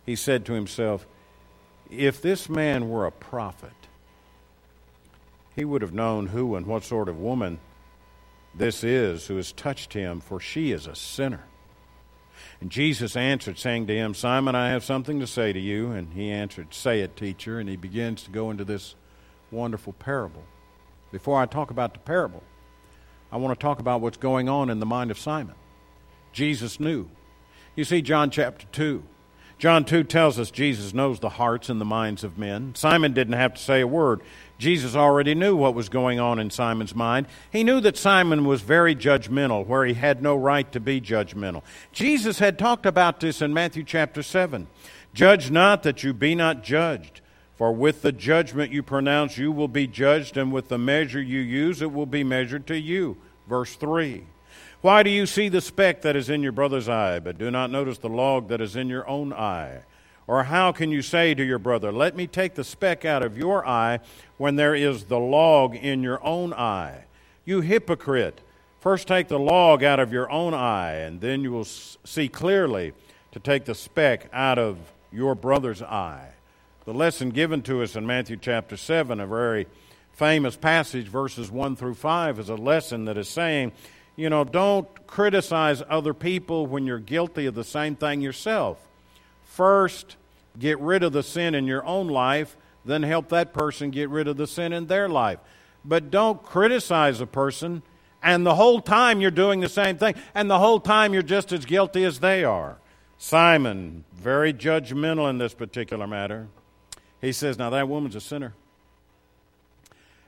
he 0.05 0.17
said 0.17 0.45
to 0.47 0.55
himself, 0.55 1.07
If 1.91 2.21
this 2.21 2.49
man 2.49 2.89
were 2.89 3.07
a 3.07 3.13
prophet, 3.13 3.71
he 5.55 5.65
would 5.65 5.83
have 5.83 5.93
known 5.93 6.29
who 6.29 6.57
and 6.57 6.67
what 6.67 6.83
sort 6.83 7.09
of 7.09 7.21
woman 7.21 7.61
this 8.55 8.83
is 8.83 9.27
who 9.27 9.37
has 9.37 9.53
touched 9.53 9.93
him, 9.93 10.21
for 10.21 10.41
she 10.41 10.73
is 10.73 10.87
a 10.87 10.95
sinner. 10.95 11.45
And 12.61 12.71
Jesus 12.71 13.17
answered, 13.17 13.59
saying 13.59 13.87
to 13.89 13.95
him, 13.95 14.15
Simon, 14.15 14.55
I 14.55 14.71
have 14.71 14.85
something 14.85 15.21
to 15.21 15.27
say 15.27 15.53
to 15.53 15.61
you. 15.61 15.91
And 15.91 16.13
he 16.13 16.31
answered, 16.31 16.75
Say 16.75 17.01
it, 17.01 17.17
teacher. 17.17 17.59
And 17.59 17.69
he 17.69 17.77
begins 17.77 18.23
to 18.25 18.31
go 18.31 18.51
into 18.51 18.65
this 18.65 18.95
wonderful 19.51 19.93
parable. 19.95 20.45
Before 21.11 21.41
I 21.41 21.47
talk 21.47 21.71
about 21.71 21.93
the 21.93 22.01
parable, 22.01 22.43
I 23.31 23.37
want 23.37 23.59
to 23.59 23.63
talk 23.63 23.79
about 23.79 24.01
what's 24.01 24.17
going 24.17 24.49
on 24.49 24.71
in 24.71 24.81
the 24.81 24.87
mind 24.87 25.11
of 25.11 25.19
Simon. 25.19 25.55
Jesus 26.33 26.81
knew. 26.81 27.09
You 27.77 27.85
see, 27.85 28.03
John 28.03 28.31
chapter 28.31 28.67
2. 28.73 29.03
John 29.59 29.85
2 29.85 30.05
tells 30.05 30.41
us 30.41 30.51
Jesus 30.51 30.93
knows 30.93 31.21
the 31.21 31.29
hearts 31.29 31.69
and 31.69 31.81
the 31.81 31.85
minds 31.85 32.25
of 32.25 32.37
men. 32.37 32.75
Simon 32.75 33.13
didn't 33.13 33.35
have 33.35 33.55
to 33.55 33.63
say 33.63 33.81
a 33.81 33.87
word. 33.87 34.21
Jesus 34.63 34.95
already 34.95 35.35
knew 35.35 35.57
what 35.57 35.75
was 35.75 35.89
going 35.89 36.21
on 36.21 36.39
in 36.39 36.49
Simon's 36.49 36.95
mind. 36.95 37.27
He 37.51 37.65
knew 37.65 37.81
that 37.81 37.97
Simon 37.97 38.45
was 38.45 38.63
very 38.63 38.95
judgmental, 38.95 39.67
where 39.67 39.85
he 39.85 39.95
had 39.95 40.23
no 40.23 40.37
right 40.37 40.71
to 40.71 40.79
be 40.79 41.01
judgmental. 41.01 41.65
Jesus 41.91 42.39
had 42.39 42.61
talked 42.61 42.87
about 42.87 43.19
this 43.19 43.43
in 43.43 43.53
Matthew 43.53 43.83
chapter 43.83 44.23
7. 44.23 44.69
Judge 45.13 45.51
not 45.51 45.83
that 45.83 46.05
you 46.05 46.15
be 46.15 46.37
not 46.37 46.63
judged. 46.63 47.23
For 47.57 47.73
with 47.73 48.03
the 48.03 48.13
judgment 48.13 48.71
you 48.71 48.85
pronounce, 48.85 49.37
you 49.37 49.51
will 49.51 49.67
be 49.67 49.89
judged, 49.89 50.37
and 50.37 50.53
with 50.53 50.69
the 50.69 50.79
measure 50.79 51.21
you 51.21 51.41
use, 51.41 51.83
it 51.83 51.93
will 51.93 52.07
be 52.07 52.23
measured 52.23 52.69
to 52.69 52.79
you. 52.79 53.17
Verse 53.49 53.75
3. 53.75 54.25
Why 54.81 55.03
do 55.03 55.11
you 55.11 55.27
see 55.27 55.49
the 55.49 55.61
speck 55.61 56.03
that 56.03 56.15
is 56.15 56.31
in 56.31 56.41
your 56.41 56.53
brother's 56.53 56.89
eye, 56.89 57.19
but 57.19 57.37
do 57.37 57.51
not 57.51 57.73
notice 57.73 57.99
the 57.99 58.09
log 58.09 58.49
that 58.49 58.61
is 58.61 58.77
in 58.77 58.89
your 58.89 59.09
own 59.09 59.33
eye? 59.33 59.81
Or 60.27 60.45
how 60.45 60.73
can 60.73 60.91
you 60.91 61.03
say 61.03 61.35
to 61.35 61.43
your 61.43 61.59
brother, 61.59 61.93
Let 61.93 62.17
me 62.17 62.27
take 62.27 62.55
the 62.55 62.65
speck 62.65 63.05
out 63.05 63.23
of 63.23 63.37
your 63.37 63.67
eye 63.67 64.01
when 64.37 64.57
there 64.57 64.75
is 64.75 65.05
the 65.05 65.19
log 65.19 65.75
in 65.75 66.03
your 66.03 66.25
own 66.25 66.53
eye? 66.53 67.05
You 67.45 67.61
hypocrite! 67.61 68.41
First 68.81 69.07
take 69.07 69.29
the 69.29 69.39
log 69.39 69.85
out 69.85 70.01
of 70.01 70.13
your 70.13 70.31
own 70.31 70.55
eye, 70.55 70.95
and 70.95 71.21
then 71.21 71.43
you 71.43 71.53
will 71.53 71.65
see 71.65 72.29
clearly 72.29 72.93
to 73.31 73.39
take 73.39 73.65
the 73.65 73.75
speck 73.75 74.29
out 74.33 74.59
of 74.59 74.77
your 75.13 75.35
brother's 75.35 75.83
eye. 75.83 76.31
The 76.85 76.93
lesson 76.93 77.31
given 77.31 77.63
to 77.63 77.83
us 77.83 77.95
in 77.95 78.07
Matthew 78.07 78.37
chapter 78.37 78.77
7, 78.77 79.21
a 79.21 79.27
very 79.27 79.69
famous 80.13 80.57
passage, 80.57 81.07
verses 81.07 81.49
1 81.51 81.77
through 81.77 81.95
5, 81.95 82.41
is 82.41 82.49
a 82.49 82.57
lesson 82.57 83.05
that 83.05 83.17
is 83.17 83.29
saying, 83.29 83.71
you 84.17 84.29
know, 84.29 84.43
don't 84.43 85.07
criticize 85.07 85.83
other 85.89 86.13
people 86.13 86.67
when 86.67 86.85
you're 86.85 86.99
guilty 86.99 87.47
of 87.47 87.55
the 87.55 87.65
same 87.65 87.95
thing 87.95 88.21
yourself. 88.21 88.79
First, 89.53 90.17
get 90.59 90.81
rid 90.81 91.03
of 91.03 91.13
the 91.13 91.23
sin 91.23 91.55
in 91.55 91.67
your 91.67 91.85
own 91.85 92.09
life, 92.09 92.57
then 92.87 93.03
help 93.03 93.29
that 93.29 93.53
person 93.53 93.91
get 93.91 94.09
rid 94.09 94.27
of 94.27 94.39
the 94.39 94.47
sin 94.47 94.73
in 94.73 94.87
their 94.87 95.11
life. 95.11 95.41
But 95.85 96.11
don't 96.11 96.43
criticize 96.43 97.21
a 97.21 97.27
person, 97.27 97.83
and 98.23 98.47
the 98.47 98.55
whole 98.55 98.81
time 98.81 99.21
you're 99.21 99.31
doing 99.31 99.61
the 99.61 99.69
same 99.69 99.99
thing, 99.99 100.15
and 100.35 100.49
the 100.49 100.59
whole 100.59 100.81
time 100.81 101.13
you're 101.13 101.23
just 101.23 101.53
as 101.53 101.67
guilty 101.67 102.03
as 102.03 102.21
they 102.21 102.45
are. 102.45 102.79
Simon, 103.19 104.05
very 104.15 104.55
judgmental 104.55 105.29
in 105.29 105.37
this 105.37 105.53
particular 105.53 106.07
matter. 106.07 106.49
He 107.21 107.33
says, 107.33 107.59
Now 107.59 107.69
that 107.69 107.91
woman's 107.91 108.17
a 108.17 108.23
sinner. 108.23 108.55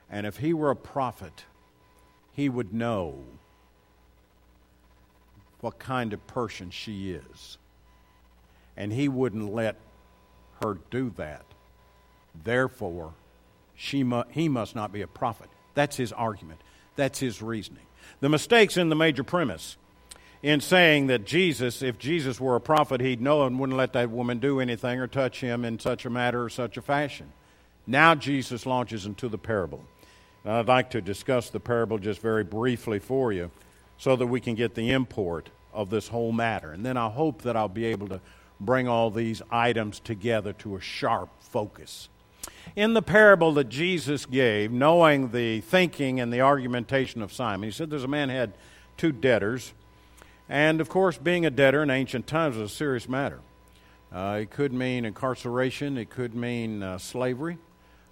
And 0.07 0.27
if 0.27 0.37
he 0.37 0.53
were 0.53 0.69
a 0.69 0.75
prophet, 0.75 1.45
he 2.31 2.47
would 2.47 2.75
know 2.75 3.23
what 5.61 5.79
kind 5.79 6.13
of 6.13 6.27
person 6.27 6.69
she 6.69 7.11
is. 7.11 7.57
And 8.77 8.91
he 8.91 9.07
wouldn't 9.07 9.53
let 9.53 9.77
her 10.61 10.77
do 10.91 11.11
that. 11.17 11.45
Therefore, 12.43 13.13
she 13.75 14.03
mu- 14.03 14.23
he 14.29 14.49
must 14.49 14.75
not 14.75 14.91
be 14.91 15.01
a 15.01 15.07
prophet. 15.07 15.49
That's 15.73 15.97
his 15.97 16.11
argument. 16.11 16.59
That's 16.95 17.19
his 17.19 17.41
reasoning. 17.41 17.85
The 18.19 18.29
mistake's 18.29 18.77
in 18.77 18.89
the 18.89 18.95
major 18.95 19.23
premise 19.23 19.77
in 20.41 20.61
saying 20.61 21.07
that 21.07 21.25
Jesus, 21.25 21.81
if 21.81 21.97
Jesus 21.97 22.39
were 22.39 22.55
a 22.55 22.61
prophet, 22.61 23.01
he'd 23.01 23.21
know 23.21 23.45
and 23.45 23.59
wouldn't 23.59 23.77
let 23.77 23.93
that 23.93 24.11
woman 24.11 24.39
do 24.39 24.59
anything 24.59 24.99
or 24.99 25.07
touch 25.07 25.41
him 25.41 25.65
in 25.65 25.79
such 25.79 26.05
a 26.05 26.09
matter 26.09 26.43
or 26.43 26.49
such 26.49 26.77
a 26.77 26.81
fashion. 26.81 27.31
Now 27.87 28.15
Jesus 28.15 28.65
launches 28.65 29.05
into 29.05 29.27
the 29.27 29.37
parable. 29.37 29.83
I'd 30.45 30.67
like 30.67 30.91
to 30.91 31.01
discuss 31.01 31.49
the 31.49 31.59
parable 31.59 31.97
just 31.97 32.21
very 32.21 32.43
briefly 32.43 32.99
for 32.99 33.33
you 33.33 33.49
so 33.97 34.15
that 34.15 34.27
we 34.27 34.39
can 34.39 34.55
get 34.55 34.75
the 34.75 34.91
import 34.91 35.49
of 35.73 35.89
this 35.89 36.07
whole 36.07 36.31
matter. 36.31 36.71
And 36.71 36.85
then 36.85 36.97
I 36.97 37.09
hope 37.09 37.41
that 37.41 37.55
I'll 37.55 37.67
be 37.67 37.85
able 37.85 38.07
to 38.09 38.21
bring 38.59 38.87
all 38.87 39.11
these 39.11 39.41
items 39.51 39.99
together 39.99 40.53
to 40.53 40.75
a 40.75 40.81
sharp 40.81 41.29
focus. 41.39 42.09
In 42.75 42.93
the 42.93 43.01
parable 43.01 43.53
that 43.53 43.69
Jesus 43.69 44.25
gave, 44.25 44.71
knowing 44.71 45.31
the 45.31 45.61
thinking 45.61 46.19
and 46.19 46.31
the 46.31 46.41
argumentation 46.41 47.21
of 47.21 47.31
Simon, 47.31 47.69
he 47.69 47.71
said 47.71 47.89
there's 47.89 48.03
a 48.03 48.07
man 48.07 48.29
had 48.29 48.53
two 48.97 49.11
debtors. 49.11 49.73
And 50.49 50.81
of 50.81 50.89
course, 50.89 51.17
being 51.17 51.45
a 51.45 51.49
debtor 51.49 51.83
in 51.83 51.89
ancient 51.89 52.27
times 52.27 52.57
was 52.57 52.71
a 52.71 52.75
serious 52.75 53.07
matter. 53.07 53.39
Uh, 54.11 54.39
it 54.41 54.51
could 54.51 54.73
mean 54.73 55.05
incarceration, 55.05 55.97
it 55.97 56.09
could 56.09 56.35
mean 56.35 56.83
uh, 56.83 56.97
slavery. 56.97 57.57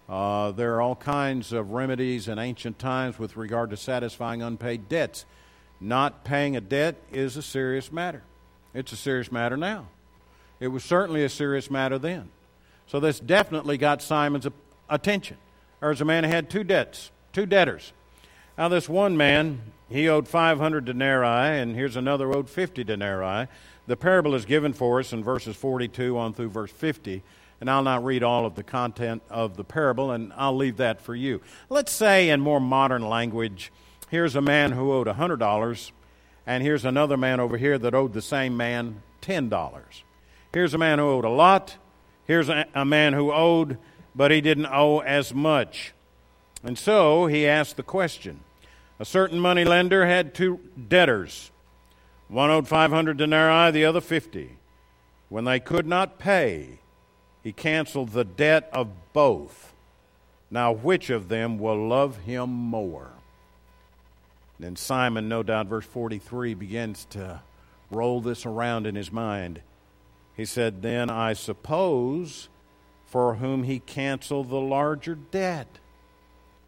Uh, 0.09 0.51
there 0.51 0.75
are 0.75 0.81
all 0.81 0.95
kinds 0.95 1.53
of 1.53 1.71
remedies 1.71 2.27
in 2.27 2.37
ancient 2.37 2.77
times 2.77 3.17
with 3.17 3.37
regard 3.37 3.69
to 3.69 3.77
satisfying 3.77 4.41
unpaid 4.41 4.89
debts. 4.89 5.25
Not 5.79 6.23
paying 6.23 6.55
a 6.55 6.61
debt 6.61 6.95
is 7.11 7.37
a 7.37 7.41
serious 7.41 7.91
matter. 7.91 8.23
It's 8.73 8.91
a 8.91 8.97
serious 8.97 9.31
matter 9.31 9.55
now. 9.57 9.87
It 10.59 10.67
was 10.67 10.83
certainly 10.83 11.23
a 11.23 11.29
serious 11.29 11.69
matter 11.69 11.97
then. 11.97 12.29
So 12.87 12.99
this 12.99 13.19
definitely 13.19 13.77
got 13.77 14.01
Simon's 14.01 14.47
attention. 14.89 15.37
There's 15.79 16.01
a 16.01 16.05
man 16.05 16.23
who 16.23 16.29
had 16.29 16.49
two 16.49 16.63
debts, 16.63 17.11
two 17.31 17.45
debtors. 17.45 17.91
Now, 18.57 18.67
this 18.67 18.87
one 18.87 19.17
man, 19.17 19.61
he 19.89 20.07
owed 20.07 20.27
500 20.27 20.85
denarii, 20.85 21.59
and 21.59 21.75
here's 21.75 21.95
another 21.95 22.31
owed 22.33 22.49
50 22.49 22.83
denarii. 22.83 23.47
The 23.87 23.97
parable 23.97 24.35
is 24.35 24.45
given 24.45 24.73
for 24.73 24.99
us 24.99 25.11
in 25.11 25.23
verses 25.23 25.55
42 25.55 26.17
on 26.17 26.33
through 26.33 26.49
verse 26.49 26.71
50, 26.71 27.23
and 27.59 27.69
I'll 27.69 27.83
not 27.83 28.05
read 28.05 28.23
all 28.23 28.45
of 28.45 28.55
the 28.55 28.63
content 28.63 29.23
of 29.29 29.57
the 29.57 29.63
parable, 29.63 30.11
and 30.11 30.31
I'll 30.35 30.55
leave 30.55 30.77
that 30.77 31.01
for 31.01 31.15
you. 31.15 31.41
Let's 31.67 31.91
say, 31.91 32.29
in 32.29 32.41
more 32.41 32.61
modern 32.61 33.09
language, 33.09 33.71
here's 34.09 34.35
a 34.35 34.41
man 34.41 34.73
who 34.73 34.93
owed 34.93 35.07
$100, 35.07 35.91
and 36.45 36.63
here's 36.63 36.85
another 36.85 37.17
man 37.17 37.39
over 37.39 37.57
here 37.57 37.77
that 37.79 37.95
owed 37.95 38.13
the 38.13 38.21
same 38.21 38.55
man 38.55 39.01
$10. 39.21 40.03
Here's 40.53 40.73
a 40.73 40.77
man 40.77 40.99
who 40.99 41.05
owed 41.05 41.25
a 41.25 41.29
lot. 41.29 41.77
Here's 42.25 42.47
a, 42.47 42.65
a 42.75 42.85
man 42.85 43.13
who 43.13 43.31
owed, 43.31 43.77
but 44.15 44.31
he 44.31 44.39
didn't 44.39 44.67
owe 44.67 44.99
as 44.99 45.33
much. 45.33 45.93
And 46.63 46.77
so 46.77 47.25
he 47.25 47.47
asked 47.47 47.75
the 47.75 47.83
question 47.83 48.41
A 48.99 49.05
certain 49.05 49.39
money 49.39 49.65
lender 49.65 50.05
had 50.05 50.33
two 50.33 50.59
debtors. 50.87 51.51
One 52.27 52.49
owed 52.49 52.67
500 52.67 53.17
denarii, 53.17 53.71
the 53.71 53.85
other 53.85 54.01
50. 54.01 54.57
When 55.29 55.45
they 55.45 55.59
could 55.59 55.87
not 55.87 56.19
pay, 56.19 56.79
he 57.43 57.51
canceled 57.51 58.09
the 58.09 58.23
debt 58.23 58.69
of 58.71 58.89
both. 59.11 59.73
Now, 60.49 60.71
which 60.71 61.09
of 61.09 61.29
them 61.29 61.57
will 61.57 61.87
love 61.87 62.17
him 62.17 62.49
more? 62.49 63.11
Then 64.59 64.75
Simon, 64.75 65.27
no 65.27 65.41
doubt, 65.41 65.65
verse 65.65 65.85
43, 65.85 66.53
begins 66.53 67.05
to 67.11 67.41
roll 67.89 68.21
this 68.21 68.45
around 68.45 68.85
in 68.85 68.95
his 68.95 69.11
mind. 69.11 69.61
He 70.35 70.45
said, 70.45 70.81
Then 70.81 71.09
I 71.09 71.33
suppose 71.33 72.49
for 73.05 73.35
whom 73.35 73.63
he 73.63 73.79
canceled 73.79 74.49
the 74.49 74.59
larger 74.59 75.15
debt. 75.15 75.67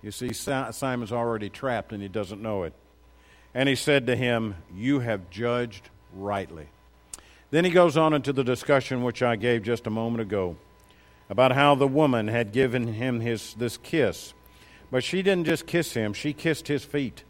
You 0.03 0.11
see, 0.11 0.31
Simon's 0.33 1.11
already 1.11 1.49
trapped 1.49 1.91
and 1.91 2.03
he 2.03 2.07
doesn't 2.07 2.41
know 2.41 2.63
it. 2.63 2.73
And 3.55 3.67
he 3.67 3.75
said 3.75 4.05
to 4.07 4.15
him, 4.15 4.55
You 4.75 4.99
have 4.99 5.31
judged 5.31 5.89
rightly. 6.13 6.67
Then 7.49 7.65
he 7.65 7.71
goes 7.71 7.97
on 7.97 8.13
into 8.13 8.33
the 8.33 8.43
discussion 8.43 9.01
which 9.01 9.23
I 9.23 9.35
gave 9.35 9.63
just 9.63 9.87
a 9.87 9.89
moment 9.89 10.21
ago 10.21 10.57
about 11.29 11.53
how 11.53 11.73
the 11.73 11.87
woman 11.87 12.27
had 12.27 12.51
given 12.51 12.93
him 12.93 13.21
his, 13.21 13.55
this 13.55 13.77
kiss. 13.77 14.33
But 14.91 15.03
she 15.03 15.23
didn't 15.23 15.45
just 15.45 15.65
kiss 15.65 15.93
him, 15.93 16.13
she 16.13 16.33
kissed 16.33 16.67
his 16.67 16.83
feet. 16.83 17.23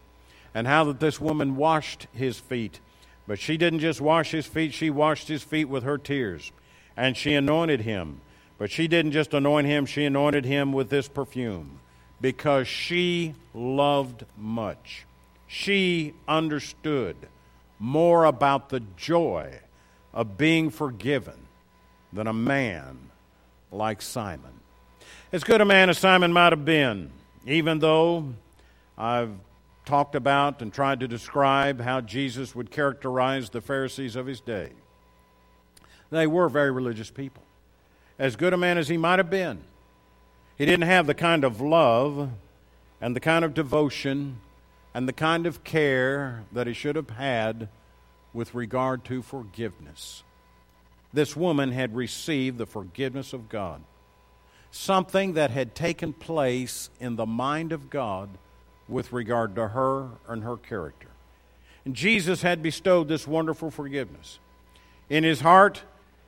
And 0.53 0.67
how 0.67 0.83
that 0.85 0.99
this 0.99 1.21
woman 1.21 1.55
washed 1.55 2.07
his 2.11 2.39
feet. 2.39 2.79
But 3.27 3.39
she 3.39 3.57
didn't 3.57 3.79
just 3.79 4.01
wash 4.01 4.31
his 4.31 4.45
feet, 4.45 4.73
she 4.73 4.89
washed 4.89 5.27
his 5.27 5.43
feet 5.43 5.65
with 5.65 5.83
her 5.83 5.97
tears. 5.97 6.51
And 6.95 7.17
she 7.17 7.33
anointed 7.33 7.81
him. 7.81 8.21
But 8.57 8.71
she 8.71 8.87
didn't 8.87 9.11
just 9.11 9.33
anoint 9.33 9.67
him, 9.67 9.85
she 9.85 10.05
anointed 10.05 10.45
him 10.45 10.71
with 10.71 10.89
this 10.89 11.07
perfume 11.07 11.79
because 12.21 12.67
she 12.67 13.35
loved 13.53 14.25
much. 14.37 15.05
She 15.47 16.13
understood 16.27 17.15
more 17.79 18.25
about 18.25 18.69
the 18.69 18.81
joy 18.97 19.59
of 20.13 20.37
being 20.37 20.69
forgiven 20.69 21.47
than 22.13 22.27
a 22.27 22.33
man 22.33 22.97
like 23.71 24.01
Simon. 24.01 24.53
As 25.31 25.43
good 25.43 25.59
a 25.59 25.65
man 25.65 25.89
as 25.89 25.97
Simon 25.97 26.31
might 26.31 26.53
have 26.53 26.63
been, 26.63 27.11
even 27.45 27.79
though 27.79 28.33
I've 28.97 29.31
talked 29.85 30.15
about 30.15 30.61
and 30.61 30.73
tried 30.73 30.99
to 30.99 31.07
describe 31.07 31.79
how 31.79 32.01
Jesus 32.01 32.55
would 32.55 32.71
characterize 32.71 33.49
the 33.49 33.61
Pharisees 33.61 34.15
of 34.15 34.25
his 34.25 34.41
day. 34.41 34.71
They 36.09 36.27
were 36.27 36.49
very 36.49 36.71
religious 36.71 37.11
people. 37.11 37.43
As 38.17 38.35
good 38.35 38.53
a 38.53 38.57
man 38.57 38.77
as 38.77 38.87
he 38.87 38.97
might 38.97 39.19
have 39.19 39.29
been, 39.29 39.59
he 40.57 40.65
didn't 40.65 40.87
have 40.87 41.07
the 41.07 41.13
kind 41.13 41.43
of 41.43 41.61
love 41.61 42.29
and 43.01 43.15
the 43.15 43.19
kind 43.19 43.43
of 43.43 43.53
devotion 43.53 44.37
and 44.93 45.07
the 45.07 45.13
kind 45.13 45.45
of 45.45 45.63
care 45.63 46.43
that 46.51 46.67
he 46.67 46.73
should 46.73 46.95
have 46.95 47.09
had 47.09 47.67
with 48.33 48.55
regard 48.55 49.03
to 49.05 49.21
forgiveness. 49.21 50.23
This 51.13 51.35
woman 51.35 51.71
had 51.71 51.95
received 51.95 52.57
the 52.57 52.65
forgiveness 52.65 53.33
of 53.33 53.49
God, 53.49 53.81
something 54.71 55.33
that 55.33 55.51
had 55.51 55.75
taken 55.75 56.13
place 56.13 56.89
in 56.99 57.15
the 57.17 57.25
mind 57.25 57.71
of 57.71 57.89
God 57.89 58.29
with 58.87 59.13
regard 59.13 59.55
to 59.55 59.69
her 59.69 60.09
and 60.27 60.43
her 60.43 60.57
character. 60.57 61.07
And 61.85 61.95
Jesus 61.95 62.41
had 62.41 62.63
bestowed 62.63 63.07
this 63.07 63.27
wonderful 63.27 63.71
forgiveness. 63.71 64.39
In 65.09 65.23
his 65.23 65.41
heart, 65.41 65.83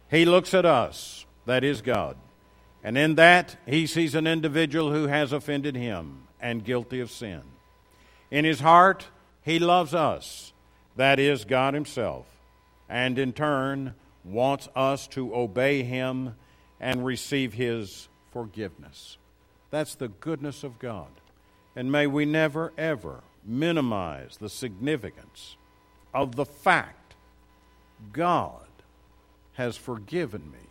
he 0.09 0.25
looks 0.25 0.53
at 0.53 0.65
us, 0.65 1.25
that 1.45 1.63
is 1.63 1.81
God. 1.81 2.15
And 2.83 2.97
in 2.97 3.15
that, 3.15 3.57
he 3.65 3.87
sees 3.87 4.15
an 4.15 4.27
individual 4.27 4.91
who 4.91 5.07
has 5.07 5.31
offended 5.31 5.75
him 5.75 6.27
and 6.39 6.63
guilty 6.63 6.99
of 6.99 7.11
sin. 7.11 7.41
In 8.29 8.45
his 8.45 8.59
heart, 8.59 9.07
he 9.43 9.59
loves 9.59 9.93
us, 9.93 10.53
that 10.95 11.19
is 11.19 11.45
God 11.45 11.73
himself, 11.73 12.25
and 12.89 13.17
in 13.17 13.33
turn 13.33 13.93
wants 14.23 14.67
us 14.75 15.07
to 15.07 15.33
obey 15.33 15.83
him 15.83 16.35
and 16.79 17.05
receive 17.05 17.53
his 17.53 18.07
forgiveness. 18.31 19.17
That's 19.71 19.95
the 19.95 20.09
goodness 20.09 20.63
of 20.63 20.79
God. 20.79 21.07
And 21.77 21.91
may 21.91 22.07
we 22.07 22.25
never, 22.25 22.73
ever 22.75 23.21
minimize 23.45 24.37
the 24.37 24.49
significance 24.49 25.57
of 26.11 26.35
the 26.35 26.43
fact 26.43 27.13
God 28.11 28.65
has 29.53 29.77
forgiven 29.77 30.51
me 30.51 30.69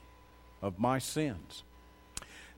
of 0.60 0.80
my 0.80 0.98
sins. 0.98 1.62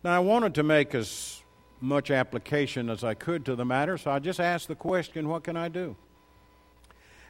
Now, 0.02 0.16
I 0.16 0.20
wanted 0.20 0.54
to 0.54 0.62
make 0.62 0.94
as 0.94 1.42
much 1.82 2.11
application 2.11 2.88
as 2.88 3.04
I 3.04 3.12
could 3.12 3.44
to 3.44 3.54
the 3.54 3.66
matter, 3.66 3.98
so 3.98 4.11
I 4.11 4.18
just 4.18 4.40
asked 4.40 4.68
the 4.68 4.74
question 4.74 5.28
what 5.28 5.44
can 5.44 5.58
I 5.58 5.68
do? 5.68 5.94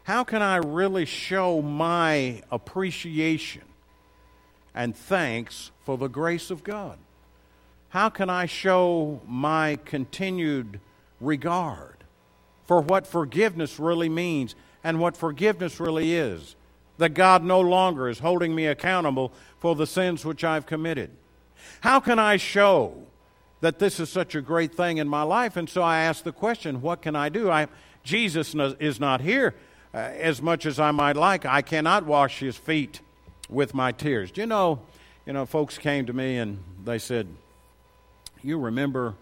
How 0.05 0.23
can 0.23 0.41
I 0.41 0.59
really 0.59 1.05
show 1.05 1.61
my 1.61 2.45
appreciation 2.49 3.65
and 4.73 4.95
thanks 4.95 5.73
for 5.85 5.99
the 5.99 6.07
grace 6.07 6.53
of 6.53 6.63
God? 6.63 6.97
How 7.89 8.09
can 8.09 8.31
I 8.31 8.47
show 8.47 9.21
my 9.27 9.81
continued 9.85 10.79
regard 11.21 11.97
for 12.67 12.81
what 12.81 13.07
forgiveness 13.07 13.79
really 13.79 14.09
means 14.09 14.55
and 14.85 15.01
what 15.01 15.17
forgiveness 15.17 15.81
really 15.81 16.15
is. 16.15 16.55
That 16.99 17.11
God 17.11 17.45
no 17.45 17.61
longer 17.61 18.09
is 18.09 18.19
holding 18.19 18.55
me 18.55 18.67
accountable 18.67 19.33
for 19.59 19.75
the 19.75 19.87
sins 19.87 20.25
which 20.25 20.43
I've 20.43 20.67
committed. 20.67 21.11
How 21.81 22.01
can 22.01 22.19
I 22.19 22.37
show 22.37 23.05
that 23.61 23.79
this 23.79 24.01
is 24.01 24.11
such 24.11 24.35
a 24.35 24.41
great 24.41 24.75
thing 24.75 24.99
in 24.99 25.09
my 25.09 25.23
life? 25.23 25.57
And 25.57 25.69
so 25.69 25.83
I 25.83 26.01
ask 26.01 26.25
the 26.25 26.33
question, 26.33 26.83
what 26.83 27.03
can 27.03 27.15
I 27.15 27.29
do? 27.29 27.51
I, 27.51 27.69
Jesus 28.03 28.55
is 28.81 28.99
not 28.99 29.21
here 29.21 29.55
uh, 29.95 29.99
as 29.99 30.43
much 30.43 30.67
as 30.67 30.81
I 30.81 30.91
might 30.91 31.17
like. 31.17 31.47
I 31.47 31.63
cannot 31.63 32.05
wash 32.05 32.41
his 32.41 32.57
feet 32.57 33.01
with 33.49 33.75
my 33.75 33.93
tears. 33.93 34.31
Do 34.31 34.41
you 34.41 34.47
know, 34.47 34.81
you 35.25 35.33
know, 35.33 35.47
folks 35.47 35.79
came 35.79 36.07
to 36.07 36.13
me 36.13 36.37
and 36.39 36.59
they 36.85 36.99
said, 36.99 37.29
you 38.43 38.59
remember 38.59 39.15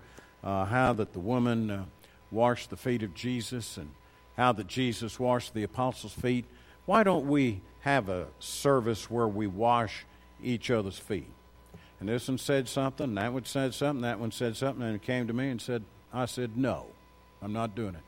how 0.46 0.92
that 0.92 1.12
the 1.12 1.18
woman 1.18 1.70
uh, 1.70 1.85
washed 2.30 2.70
the 2.70 2.76
feet 2.76 3.02
of 3.02 3.14
Jesus 3.14 3.76
and 3.76 3.90
how 4.37 4.52
that 4.52 4.66
Jesus 4.66 5.18
washed 5.18 5.54
the 5.54 5.62
apostles' 5.62 6.12
feet. 6.12 6.44
Why 6.85 7.02
don't 7.02 7.26
we 7.26 7.62
have 7.80 8.09
a 8.09 8.26
service 8.38 9.11
where 9.11 9.26
we 9.26 9.46
wash 9.46 10.04
each 10.42 10.70
other's 10.70 10.98
feet? 10.98 11.28
And 11.98 12.09
this 12.09 12.28
one 12.28 12.38
said 12.38 12.68
something, 12.68 13.14
that 13.14 13.32
one 13.32 13.44
said 13.44 13.74
something, 13.74 14.02
that 14.02 14.20
one 14.20 14.30
said 14.30 14.56
something, 14.56 14.85
and 14.85 14.94
it 14.94 15.02
came 15.02 15.26
to 15.26 15.32
me 15.32 15.48
and 15.48 15.61
said, 15.61 15.82
I 16.12 16.26
said, 16.26 16.56
no, 16.56 16.87
I'm 17.42 17.52
not 17.52 17.74
doing 17.74 17.94
it. 17.94 18.02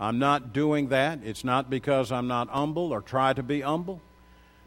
I'm 0.00 0.18
not 0.18 0.52
doing 0.52 0.88
that. 0.88 1.20
It's 1.24 1.44
not 1.44 1.70
because 1.70 2.10
I'm 2.10 2.26
not 2.26 2.48
humble 2.48 2.92
or 2.92 3.00
try 3.00 3.32
to 3.32 3.42
be 3.42 3.60
humble, 3.60 4.00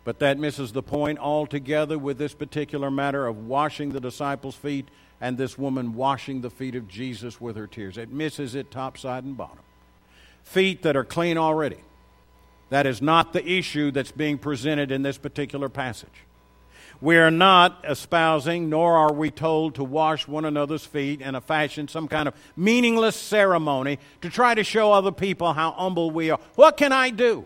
but 0.08 0.20
that 0.20 0.40
misses 0.40 0.72
the 0.72 0.82
point 0.82 1.20
altogether 1.20 1.98
with 1.98 2.18
this 2.18 2.34
particular 2.34 2.90
matter 2.90 3.28
of 3.28 3.46
washing 3.46 3.90
the 3.90 4.00
disciples' 4.00 4.56
feet 4.56 4.88
and 5.20 5.38
this 5.38 5.58
woman 5.58 5.96
washing 5.96 6.40
the 6.40 6.50
feet 6.50 6.76
of 6.76 6.88
Jesus 6.88 7.42
with 7.42 7.58
her 7.58 7.68
tears. 7.68 7.98
It 7.98 8.10
misses 8.10 8.56
it 8.56 8.72
top, 8.72 8.98
side, 8.98 9.26
and 9.26 9.36
bottom. 9.36 9.60
Feet 10.46 10.82
that 10.84 10.96
are 10.96 11.04
clean 11.04 11.38
already. 11.38 11.80
That 12.70 12.88
is 12.88 13.02
not 13.02 13.34
the 13.34 13.46
issue 13.46 13.92
that's 13.92 14.14
being 14.14 14.38
presented 14.38 14.94
in 14.94 15.02
this 15.02 15.18
particular 15.18 15.68
passage. 15.68 16.24
We 17.02 17.18
are 17.18 17.30
not 17.30 17.84
espousing, 17.84 18.70
nor 18.70 18.96
are 18.96 19.12
we 19.12 19.30
told 19.30 19.76
to 19.76 19.84
wash 19.84 20.26
one 20.26 20.46
another's 20.46 20.86
feet 20.86 21.20
in 21.20 21.36
a 21.36 21.42
fashion, 21.42 21.90
some 21.90 22.08
kind 22.08 22.30
of 22.30 22.34
meaningless 22.56 23.18
ceremony 23.18 24.00
to 24.22 24.30
try 24.30 24.56
to 24.56 24.64
show 24.64 24.94
other 24.94 25.12
people 25.12 25.52
how 25.52 25.72
humble 25.72 26.12
we 26.12 26.30
are. 26.30 26.40
What 26.56 26.78
can 26.78 26.94
I 26.94 27.10
do? 27.10 27.44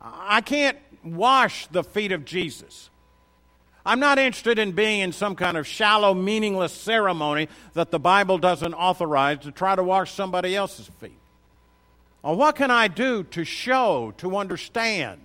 I 0.00 0.40
can't 0.40 0.76
wash 1.04 1.66
the 1.68 1.84
feet 1.84 2.12
of 2.12 2.24
Jesus. 2.24 2.90
I'm 3.84 4.00
not 4.00 4.18
interested 4.18 4.58
in 4.58 4.72
being 4.72 5.00
in 5.00 5.12
some 5.12 5.34
kind 5.34 5.56
of 5.56 5.66
shallow, 5.66 6.14
meaningless 6.14 6.72
ceremony 6.72 7.48
that 7.74 7.90
the 7.90 7.98
Bible 7.98 8.38
doesn't 8.38 8.74
authorize 8.74 9.40
to 9.40 9.50
try 9.50 9.74
to 9.74 9.82
wash 9.82 10.12
somebody 10.12 10.54
else's 10.54 10.86
feet. 11.00 11.18
What 12.20 12.54
can 12.54 12.70
I 12.70 12.86
do 12.86 13.24
to 13.24 13.44
show, 13.44 14.14
to 14.18 14.36
understand 14.36 15.20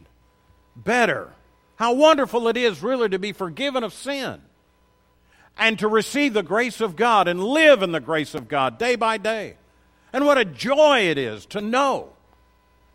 better 0.76 1.32
how 1.76 1.94
wonderful 1.94 2.48
it 2.48 2.58
is 2.58 2.82
really 2.82 3.10
to 3.10 3.20
be 3.20 3.32
forgiven 3.32 3.84
of 3.84 3.94
sin 3.94 4.42
and 5.56 5.78
to 5.78 5.88
receive 5.88 6.34
the 6.34 6.42
grace 6.42 6.82
of 6.82 6.96
God 6.96 7.28
and 7.28 7.44
live 7.44 7.84
in 7.84 7.92
the 7.92 8.00
grace 8.00 8.34
of 8.34 8.48
God 8.48 8.80
day 8.80 8.96
by 8.96 9.18
day? 9.18 9.58
And 10.12 10.26
what 10.26 10.40
a 10.40 10.46
joy 10.46 11.02
it 11.02 11.20
is 11.20 11.46
to 11.48 11.62
know 11.62 12.13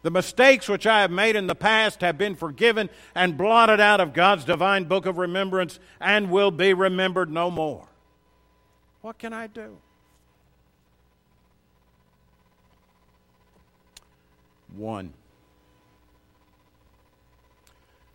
the 0.03 0.11
mistakes 0.11 0.69
which 0.69 0.87
I 0.87 1.01
have 1.01 1.11
made 1.11 1.37
in 1.37 1.47
the 1.47 1.55
past 1.55 2.01
have 2.01 2.19
been 2.19 2.35
forgiven 2.35 2.91
and 3.15 3.39
blotted 3.39 3.81
out 3.81 4.01
of 4.01 4.13
God's 4.13 4.45
divine 4.45 4.85
book 4.85 5.07
of 5.07 5.17
remembrance 5.17 5.79
and 6.01 6.31
will 6.31 6.51
be 6.51 6.75
remembered 6.75 7.31
no 7.31 7.51
more. 7.51 7.89
What 9.01 9.19
can 9.19 9.33
I 9.33 9.47
do? 9.47 9.79
One. 14.77 15.13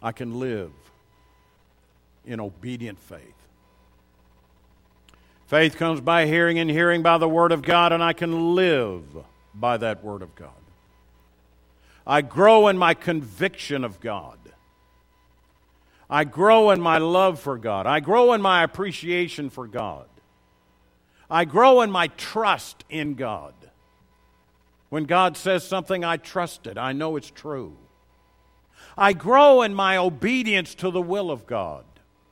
I 0.01 0.11
can 0.11 0.39
live 0.39 0.71
in 2.25 2.39
obedient 2.39 2.99
faith. 2.99 3.21
Faith 5.47 5.77
comes 5.77 6.01
by 6.01 6.25
hearing, 6.25 6.59
and 6.59 6.69
hearing 6.69 7.01
by 7.01 7.17
the 7.17 7.29
Word 7.29 7.53
of 7.53 7.61
God, 7.61 7.93
and 7.93 8.03
I 8.03 8.11
can 8.11 8.53
live 8.53 9.03
by 9.55 9.77
that 9.77 10.03
Word 10.03 10.21
of 10.21 10.35
God. 10.35 10.51
I 12.07 12.21
grow 12.21 12.69
in 12.69 12.77
my 12.77 12.93
conviction 12.93 13.83
of 13.83 13.99
God. 13.99 14.39
I 16.09 16.23
grow 16.23 16.71
in 16.71 16.79
my 16.79 16.99
love 16.99 17.37
for 17.37 17.57
God. 17.57 17.85
I 17.85 17.99
grow 17.99 18.31
in 18.31 18.41
my 18.41 18.63
appreciation 18.63 19.49
for 19.49 19.67
God. 19.67 20.07
I 21.29 21.43
grow 21.43 21.81
in 21.81 21.91
my 21.91 22.07
trust 22.07 22.85
in 22.89 23.15
God. 23.15 23.53
When 24.87 25.03
God 25.03 25.35
says 25.35 25.67
something, 25.67 26.05
I 26.05 26.15
trust 26.15 26.65
it. 26.65 26.77
I 26.77 26.93
know 26.93 27.17
it's 27.17 27.29
true. 27.29 27.75
I 28.97 29.11
grow 29.11 29.61
in 29.61 29.73
my 29.73 29.97
obedience 29.97 30.75
to 30.75 30.89
the 30.89 31.01
will 31.01 31.29
of 31.29 31.45
God. 31.45 31.83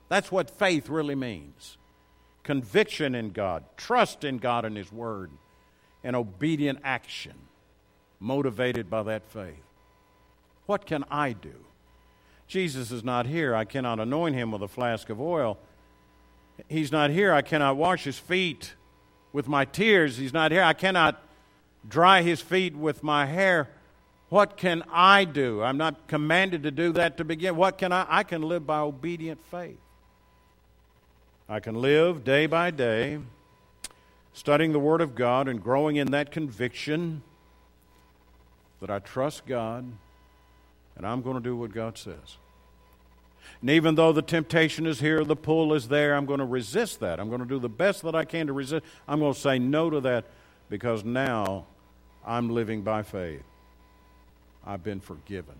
That's 0.08 0.32
what 0.32 0.50
faith 0.50 0.88
really 0.88 1.14
means 1.14 1.76
conviction 2.44 3.14
in 3.14 3.30
God, 3.30 3.64
trust 3.76 4.24
in 4.24 4.38
God 4.38 4.64
and 4.64 4.76
His 4.76 4.90
Word, 4.90 5.32
and 6.02 6.16
obedient 6.16 6.78
action 6.82 7.34
motivated 8.20 8.88
by 8.88 9.02
that 9.02 9.26
faith. 9.26 9.65
What 10.66 10.84
can 10.84 11.04
I 11.10 11.32
do? 11.32 11.54
Jesus 12.48 12.90
is 12.90 13.02
not 13.02 13.26
here. 13.26 13.54
I 13.54 13.64
cannot 13.64 13.98
anoint 13.98 14.36
him 14.36 14.50
with 14.52 14.62
a 14.62 14.68
flask 14.68 15.08
of 15.10 15.20
oil. 15.20 15.58
He's 16.68 16.92
not 16.92 17.10
here. 17.10 17.32
I 17.32 17.42
cannot 17.42 17.76
wash 17.76 18.04
his 18.04 18.18
feet 18.18 18.74
with 19.32 19.48
my 19.48 19.64
tears. 19.64 20.16
He's 20.16 20.32
not 20.32 20.52
here. 20.52 20.62
I 20.62 20.72
cannot 20.72 21.22
dry 21.88 22.22
his 22.22 22.40
feet 22.40 22.76
with 22.76 23.02
my 23.02 23.26
hair. 23.26 23.68
What 24.28 24.56
can 24.56 24.82
I 24.92 25.24
do? 25.24 25.62
I'm 25.62 25.76
not 25.76 26.08
commanded 26.08 26.64
to 26.64 26.70
do 26.70 26.92
that 26.92 27.16
to 27.18 27.24
begin. 27.24 27.56
What 27.56 27.78
can 27.78 27.92
I? 27.92 28.06
I 28.08 28.22
can 28.22 28.42
live 28.42 28.66
by 28.66 28.78
obedient 28.78 29.44
faith. 29.50 29.78
I 31.48 31.60
can 31.60 31.76
live 31.76 32.24
day 32.24 32.46
by 32.46 32.72
day, 32.72 33.20
studying 34.32 34.72
the 34.72 34.80
Word 34.80 35.00
of 35.00 35.14
God 35.14 35.46
and 35.46 35.62
growing 35.62 35.94
in 35.94 36.10
that 36.10 36.32
conviction 36.32 37.22
that 38.80 38.90
I 38.90 38.98
trust 38.98 39.46
God 39.46 39.92
and 40.96 41.06
I'm 41.06 41.22
going 41.22 41.36
to 41.36 41.42
do 41.42 41.56
what 41.56 41.72
God 41.72 41.98
says. 41.98 42.38
And 43.60 43.70
even 43.70 43.94
though 43.94 44.12
the 44.12 44.22
temptation 44.22 44.86
is 44.86 45.00
here, 45.00 45.24
the 45.24 45.36
pull 45.36 45.72
is 45.72 45.88
there, 45.88 46.14
I'm 46.14 46.26
going 46.26 46.40
to 46.40 46.46
resist 46.46 47.00
that. 47.00 47.20
I'm 47.20 47.28
going 47.28 47.40
to 47.40 47.46
do 47.46 47.58
the 47.58 47.68
best 47.68 48.02
that 48.02 48.14
I 48.14 48.24
can 48.24 48.48
to 48.48 48.52
resist. 48.52 48.84
I'm 49.06 49.20
going 49.20 49.34
to 49.34 49.40
say 49.40 49.58
no 49.58 49.90
to 49.90 50.00
that 50.00 50.24
because 50.68 51.04
now 51.04 51.66
I'm 52.24 52.50
living 52.50 52.82
by 52.82 53.02
faith. 53.02 53.44
I've 54.66 54.82
been 54.82 55.00
forgiven. 55.00 55.54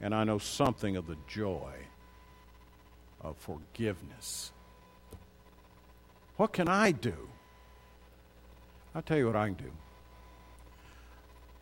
And 0.00 0.14
I 0.14 0.24
know 0.24 0.38
something 0.38 0.96
of 0.96 1.06
the 1.06 1.16
joy 1.28 1.72
of 3.20 3.36
forgiveness. 3.36 4.50
What 6.36 6.52
can 6.52 6.68
I 6.68 6.90
do? 6.90 7.28
I'll 8.94 9.02
tell 9.02 9.18
you 9.18 9.26
what 9.26 9.36
I 9.36 9.46
can 9.46 9.54
do. 9.54 9.70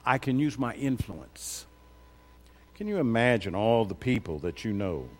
I 0.07 0.19
can 0.19 0.39
use 0.39 0.59
my 0.59 0.75
influence. 0.75 1.67
Can 2.81 2.89
you 2.89 2.97
imagine 2.97 3.55
all 3.55 3.85
the 3.85 3.95
people 3.95 4.39
that 4.39 4.65
you 4.65 4.73
know? 4.73 5.11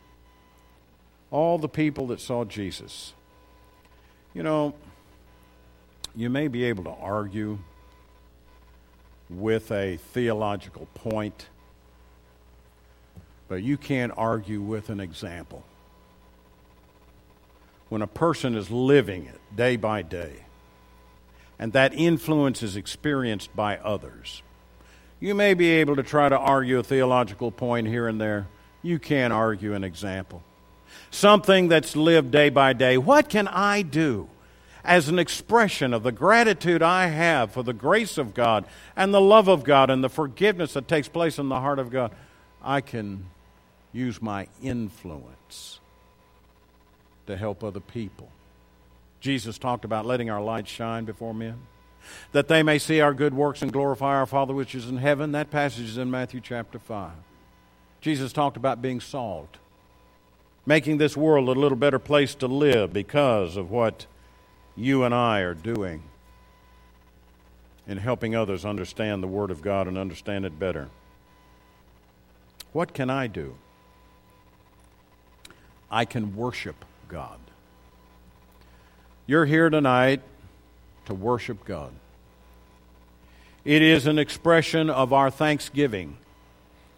All 1.31 1.59
the 1.59 1.69
people 1.69 2.07
that 2.07 2.19
saw 2.19 2.47
Jesus. 2.47 3.13
You 4.33 4.43
know, 4.43 4.73
you 6.17 6.31
may 6.31 6.49
be 6.49 6.65
able 6.65 6.85
to 6.85 6.91
argue 6.91 7.59
with 9.29 9.71
a 9.71 9.99
theological 9.99 10.87
point, 10.95 11.51
but 13.47 13.63
you 13.63 13.77
can't 13.77 14.15
argue 14.17 14.63
with 14.63 14.89
an 14.89 14.99
example. 14.99 15.63
When 17.91 18.01
a 18.01 18.07
person 18.07 18.55
is 18.55 18.71
living 18.71 19.27
it 19.27 19.39
day 19.55 19.77
by 19.77 20.01
day, 20.01 20.47
and 21.59 21.75
that 21.75 21.93
influence 21.93 22.63
is 22.63 22.75
experienced 22.75 23.55
by 23.55 23.77
others, 23.77 24.43
you 25.21 25.35
may 25.35 25.53
be 25.53 25.69
able 25.69 25.97
to 25.97 26.03
try 26.03 26.29
to 26.29 26.39
argue 26.39 26.79
a 26.79 26.83
theological 26.83 27.51
point 27.51 27.87
here 27.87 28.09
and 28.09 28.19
there. 28.19 28.47
You 28.83 28.99
can't 28.99 29.33
argue 29.33 29.75
an 29.75 29.85
example. 29.85 30.43
Something 31.11 31.69
that's 31.69 31.95
lived 31.95 32.31
day 32.31 32.49
by 32.49 32.73
day. 32.73 32.97
What 32.97 33.29
can 33.29 33.47
I 33.47 33.83
do 33.83 34.29
as 34.83 35.11
an 35.11 35.19
expression 35.19 35.93
of 35.93 36.03
the 36.03 36.13
gratitude 36.13 36.83
I 36.83 37.09
have 37.09 37.53
for 37.53 37.63
the 37.63 37.75
grace 37.75 38.17
of 38.17 38.33
God 38.33 38.65
and 38.97 39.13
the 39.13 39.21
love 39.21 39.47
of 39.47 39.63
God 39.63 39.91
and 39.91 40.03
the 40.03 40.09
forgiveness 40.09 40.73
that 40.73 40.89
takes 40.89 41.09
place 41.09 41.39
in 41.39 41.51
the 41.51 41.61
heart 41.61 41.79
of 41.79 41.91
God? 41.91 42.13
I 42.63 42.81
can 42.81 43.27
use 43.93 44.23
my 44.23 44.49
influence 44.63 45.81
to 47.27 47.37
help 47.37 47.63
other 47.63 47.81
people. 47.81 48.31
Jesus 49.21 49.59
talked 49.59 49.85
about 49.85 50.07
letting 50.07 50.31
our 50.31 50.41
light 50.41 50.67
shine 50.67 51.05
before 51.05 51.35
men 51.35 51.59
that 52.33 52.49
they 52.49 52.63
may 52.63 52.79
see 52.79 53.01
our 53.01 53.15
good 53.15 53.35
works 53.35 53.63
and 53.63 53.73
glorify 53.73 54.17
our 54.17 54.27
Father 54.27 54.55
which 54.55 54.75
is 54.75 54.89
in 54.89 54.99
heaven. 54.99 55.33
That 55.33 55.51
passage 55.51 55.85
is 55.85 55.99
in 55.99 56.11
Matthew 56.11 56.41
chapter 56.41 56.79
5. 56.79 57.13
Jesus 58.01 58.33
talked 58.33 58.57
about 58.57 58.81
being 58.81 59.01
salt, 59.01 59.59
making 60.65 60.99
this 60.99 61.17
world 61.17 61.49
a 61.49 61.61
little 61.61 61.77
better 61.77 61.99
place 61.99 62.35
to 62.37 62.47
live 62.47 62.93
because 62.93 63.57
of 63.57 63.71
what 63.71 64.07
you 64.77 65.05
and 65.05 65.15
I 65.15 65.41
are 65.41 65.55
doing 65.55 66.03
in 67.87 67.99
helping 67.99 68.35
others 68.35 68.65
understand 68.65 69.23
the 69.23 69.29
Word 69.29 69.51
of 69.51 69.63
God 69.63 69.87
and 69.87 69.99
understand 69.99 70.45
it 70.45 70.59
better. 70.59 70.89
What 72.73 72.95
can 72.95 73.11
I 73.11 73.27
do? 73.27 73.57
I 75.91 76.05
can 76.05 76.37
worship 76.37 76.85
God. 77.09 77.39
You're 79.27 79.47
here 79.47 79.69
tonight 79.71 80.23
to 81.11 81.15
worship 81.15 81.65
God. 81.65 81.91
It 83.65 83.83
is 83.83 84.07
an 84.07 84.17
expression 84.17 84.89
of 84.89 85.13
our 85.13 85.29
thanksgiving 85.29 86.17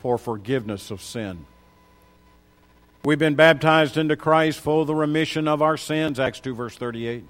for 0.01 0.19
forgiveness 0.19 0.91
of 0.91 1.01
sin. 1.01 1.47
We've 3.07 3.19
been 3.19 3.37
baptized 3.37 3.97
into 3.97 4.15
Christ 4.15 4.61
for 4.61 4.85
the 4.85 4.95
remission 4.95 5.49
of 5.49 5.63
our 5.63 5.79
sins, 5.79 6.21
Acts 6.21 6.41
2, 6.41 6.55
verse 6.55 6.77
38. 6.77 7.25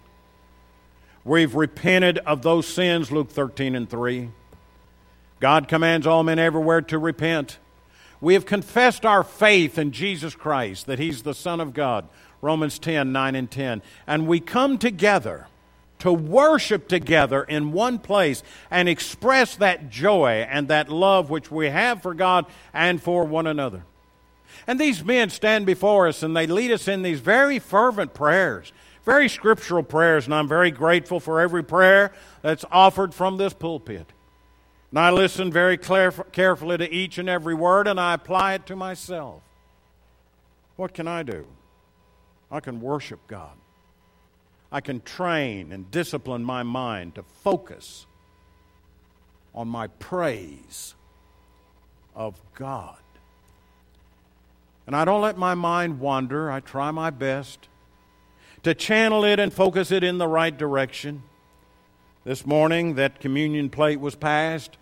We've 1.24 1.54
repented 1.54 2.18
of 2.18 2.42
those 2.42 2.66
sins, 2.66 3.12
Luke 3.12 3.30
13 3.30 3.76
and 3.76 3.88
3. 3.88 4.30
God 5.38 5.68
commands 5.68 6.04
all 6.04 6.24
men 6.24 6.40
everywhere 6.40 6.82
to 6.82 6.98
repent. 6.98 7.58
We 8.20 8.34
have 8.34 8.44
confessed 8.44 9.06
our 9.06 9.22
faith 9.22 9.78
in 9.78 9.92
Jesus 9.92 10.34
Christ, 10.34 10.86
that 10.86 10.98
He's 10.98 11.22
the 11.22 11.32
Son 11.34 11.60
of 11.60 11.74
God, 11.74 12.08
Romans 12.40 12.80
10, 12.80 13.12
9 13.12 13.34
and 13.36 13.48
10. 13.48 13.82
And 14.04 14.26
we 14.26 14.40
come 14.40 14.78
together 14.78 15.46
to 16.02 16.12
worship 16.12 16.88
together 16.88 17.44
in 17.44 17.70
one 17.70 17.96
place 17.96 18.42
and 18.72 18.88
express 18.88 19.54
that 19.54 19.88
joy 19.88 20.44
and 20.50 20.66
that 20.66 20.88
love 20.88 21.30
which 21.30 21.48
we 21.48 21.68
have 21.68 22.02
for 22.02 22.12
God 22.12 22.44
and 22.74 23.00
for 23.00 23.24
one 23.24 23.46
another. 23.46 23.84
And 24.66 24.80
these 24.80 25.04
men 25.04 25.30
stand 25.30 25.64
before 25.64 26.08
us 26.08 26.24
and 26.24 26.36
they 26.36 26.48
lead 26.48 26.72
us 26.72 26.88
in 26.88 27.02
these 27.02 27.20
very 27.20 27.60
fervent 27.60 28.14
prayers, 28.14 28.72
very 29.04 29.28
scriptural 29.28 29.84
prayers, 29.84 30.24
and 30.24 30.34
I'm 30.34 30.48
very 30.48 30.72
grateful 30.72 31.20
for 31.20 31.40
every 31.40 31.62
prayer 31.62 32.12
that's 32.42 32.64
offered 32.72 33.14
from 33.14 33.36
this 33.36 33.52
pulpit. 33.52 34.08
And 34.90 34.98
I 34.98 35.12
listen 35.12 35.52
very 35.52 35.78
carefully 35.78 36.78
to 36.78 36.92
each 36.92 37.16
and 37.18 37.28
every 37.28 37.54
word 37.54 37.86
and 37.86 38.00
I 38.00 38.14
apply 38.14 38.54
it 38.54 38.66
to 38.66 38.74
myself. 38.74 39.40
What 40.74 40.94
can 40.94 41.06
I 41.06 41.22
do? 41.22 41.46
I 42.50 42.58
can 42.58 42.80
worship 42.80 43.20
God. 43.28 43.52
I 44.72 44.80
can 44.80 45.02
train 45.02 45.70
and 45.70 45.90
discipline 45.90 46.42
my 46.42 46.62
mind 46.62 47.16
to 47.16 47.22
focus 47.44 48.06
on 49.54 49.68
my 49.68 49.86
praise 49.86 50.94
of 52.16 52.40
God. 52.54 52.96
And 54.86 54.96
I 54.96 55.04
don't 55.04 55.20
let 55.20 55.36
my 55.36 55.54
mind 55.54 56.00
wander. 56.00 56.50
I 56.50 56.60
try 56.60 56.90
my 56.90 57.10
best 57.10 57.68
to 58.62 58.74
channel 58.74 59.24
it 59.24 59.38
and 59.38 59.52
focus 59.52 59.90
it 59.90 60.02
in 60.02 60.16
the 60.16 60.26
right 60.26 60.56
direction. 60.56 61.22
This 62.24 62.46
morning, 62.46 62.94
that 62.94 63.20
communion 63.20 63.68
plate 63.68 64.00
was 64.00 64.14
passed, 64.14 64.78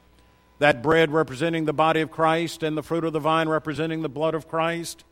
that 0.60 0.82
bread 0.82 1.10
representing 1.10 1.64
the 1.64 1.72
body 1.72 2.00
of 2.00 2.12
Christ 2.12 2.62
and 2.62 2.76
the 2.76 2.82
fruit 2.82 3.04
of 3.04 3.12
the 3.12 3.18
vine 3.18 3.48
representing 3.48 4.02
the 4.02 4.08
blood 4.08 4.34
of 4.34 4.48
Christ. 4.48 5.04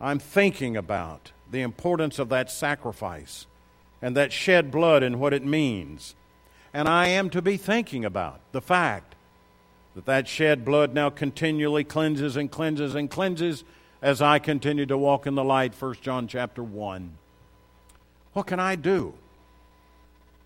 I'm 0.00 0.20
thinking 0.20 0.76
about 0.76 1.32
the 1.50 1.62
importance 1.62 2.20
of 2.20 2.28
that 2.28 2.50
sacrifice 2.50 3.46
and 4.02 4.16
that 4.16 4.32
shed 4.32 4.70
blood 4.70 5.02
and 5.02 5.20
what 5.20 5.34
it 5.34 5.44
means. 5.44 6.14
And 6.72 6.88
I 6.88 7.08
am 7.08 7.30
to 7.30 7.42
be 7.42 7.56
thinking 7.56 8.04
about 8.04 8.40
the 8.52 8.60
fact 8.60 9.14
that 9.94 10.06
that 10.06 10.28
shed 10.28 10.64
blood 10.64 10.94
now 10.94 11.10
continually 11.10 11.84
cleanses 11.84 12.36
and 12.36 12.50
cleanses 12.50 12.94
and 12.94 13.10
cleanses 13.10 13.64
as 14.00 14.22
I 14.22 14.38
continue 14.38 14.86
to 14.86 14.96
walk 14.96 15.26
in 15.26 15.34
the 15.34 15.44
light, 15.44 15.74
1 15.74 15.94
John 16.00 16.26
chapter 16.26 16.62
1. 16.62 17.16
What 18.32 18.46
can 18.46 18.60
I 18.60 18.76
do? 18.76 19.14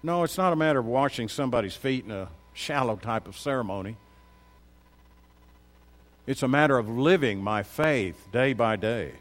No, 0.02 0.24
it's 0.24 0.38
not 0.38 0.52
a 0.52 0.57
matter 0.57 0.78
of 0.78 0.86
washing 0.86 1.28
somebody's 1.28 1.76
feet 1.76 2.05
in 2.05 2.11
a 2.11 2.28
shallow 2.52 2.96
type 2.96 3.28
of 3.28 3.36
ceremony. 3.36 3.96
It's 6.26 6.42
a 6.42 6.48
matter 6.48 6.78
of 6.78 6.88
living 6.88 7.42
my 7.42 7.62
faith 7.62 8.28
day 8.32 8.55
by 8.55 8.76
day 8.76 9.12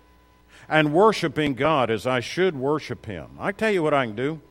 and 0.68 0.94
worshiping 0.94 1.54
God 1.54 1.90
as 1.90 2.08
I 2.08 2.20
should 2.20 2.56
worship 2.56 3.06
Him. 3.06 3.30
I 3.40 3.52
tell 3.52 3.72
you 3.72 3.84
what 3.84 3.94
I 3.94 4.06
can 4.06 4.16
do 4.16 4.42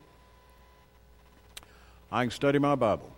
I 2.13 2.25
can 2.25 2.31
study 2.31 2.59
my 2.59 2.75
Bible, 2.75 3.11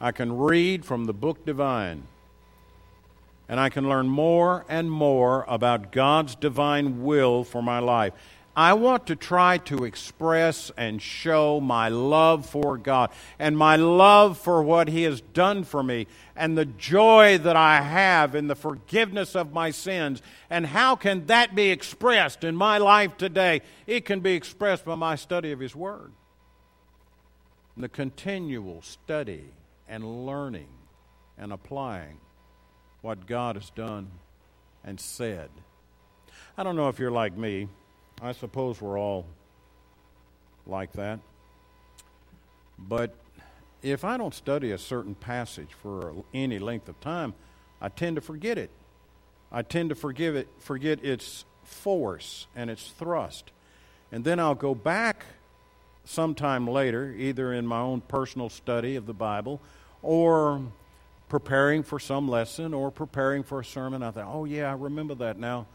I 0.00 0.10
can 0.10 0.38
read 0.38 0.86
from 0.86 1.04
the 1.04 1.12
book 1.12 1.44
divine, 1.44 2.04
and 3.46 3.60
I 3.60 3.68
can 3.68 3.86
learn 3.86 4.08
more 4.08 4.64
and 4.66 4.90
more 4.90 5.44
about 5.48 5.92
God's 5.92 6.34
divine 6.34 7.04
will 7.04 7.44
for 7.44 7.62
my 7.62 7.78
life. 7.78 8.14
I 8.56 8.72
want 8.72 9.08
to 9.08 9.16
try 9.16 9.58
to 9.58 9.84
express 9.84 10.72
and 10.78 11.02
show 11.02 11.60
my 11.60 11.90
love 11.90 12.46
for 12.46 12.78
God 12.78 13.10
and 13.38 13.56
my 13.56 13.76
love 13.76 14.38
for 14.38 14.62
what 14.62 14.88
He 14.88 15.02
has 15.02 15.20
done 15.20 15.62
for 15.62 15.82
me 15.82 16.06
and 16.34 16.56
the 16.56 16.64
joy 16.64 17.36
that 17.36 17.54
I 17.54 17.82
have 17.82 18.34
in 18.34 18.46
the 18.46 18.54
forgiveness 18.54 19.36
of 19.36 19.52
my 19.52 19.70
sins. 19.70 20.22
And 20.48 20.64
how 20.64 20.96
can 20.96 21.26
that 21.26 21.54
be 21.54 21.70
expressed 21.70 22.44
in 22.44 22.56
my 22.56 22.78
life 22.78 23.18
today? 23.18 23.60
It 23.86 24.06
can 24.06 24.20
be 24.20 24.32
expressed 24.32 24.86
by 24.86 24.94
my 24.94 25.16
study 25.16 25.52
of 25.52 25.60
His 25.60 25.76
Word. 25.76 26.12
The 27.76 27.90
continual 27.90 28.80
study 28.80 29.50
and 29.86 30.24
learning 30.24 30.68
and 31.36 31.52
applying 31.52 32.20
what 33.02 33.26
God 33.26 33.56
has 33.56 33.68
done 33.68 34.12
and 34.82 34.98
said. 34.98 35.50
I 36.56 36.62
don't 36.62 36.74
know 36.74 36.88
if 36.88 36.98
you're 36.98 37.10
like 37.10 37.36
me. 37.36 37.68
I 38.22 38.32
suppose 38.32 38.80
we're 38.80 38.98
all 38.98 39.26
like 40.66 40.92
that. 40.92 41.20
But 42.78 43.14
if 43.82 44.04
I 44.04 44.16
don't 44.16 44.34
study 44.34 44.72
a 44.72 44.78
certain 44.78 45.14
passage 45.14 45.68
for 45.82 46.12
any 46.32 46.58
length 46.58 46.88
of 46.88 47.00
time, 47.00 47.34
I 47.80 47.88
tend 47.88 48.16
to 48.16 48.22
forget 48.22 48.58
it. 48.58 48.70
I 49.52 49.62
tend 49.62 49.90
to 49.90 49.94
forgive 49.94 50.34
it, 50.34 50.48
forget 50.58 51.04
its 51.04 51.44
force 51.62 52.46
and 52.56 52.70
its 52.70 52.90
thrust. 52.90 53.50
And 54.10 54.24
then 54.24 54.40
I'll 54.40 54.54
go 54.54 54.74
back 54.74 55.24
sometime 56.04 56.66
later, 56.66 57.14
either 57.16 57.52
in 57.52 57.66
my 57.66 57.80
own 57.80 58.00
personal 58.00 58.48
study 58.48 58.96
of 58.96 59.06
the 59.06 59.12
Bible 59.12 59.60
or 60.02 60.62
preparing 61.28 61.82
for 61.82 61.98
some 61.98 62.28
lesson 62.28 62.72
or 62.72 62.90
preparing 62.90 63.42
for 63.42 63.60
a 63.60 63.64
sermon. 63.64 64.02
I 64.02 64.10
think, 64.10 64.26
oh, 64.28 64.44
yeah, 64.44 64.70
I 64.70 64.74
remember 64.74 65.14
that 65.16 65.38
now. 65.38 65.66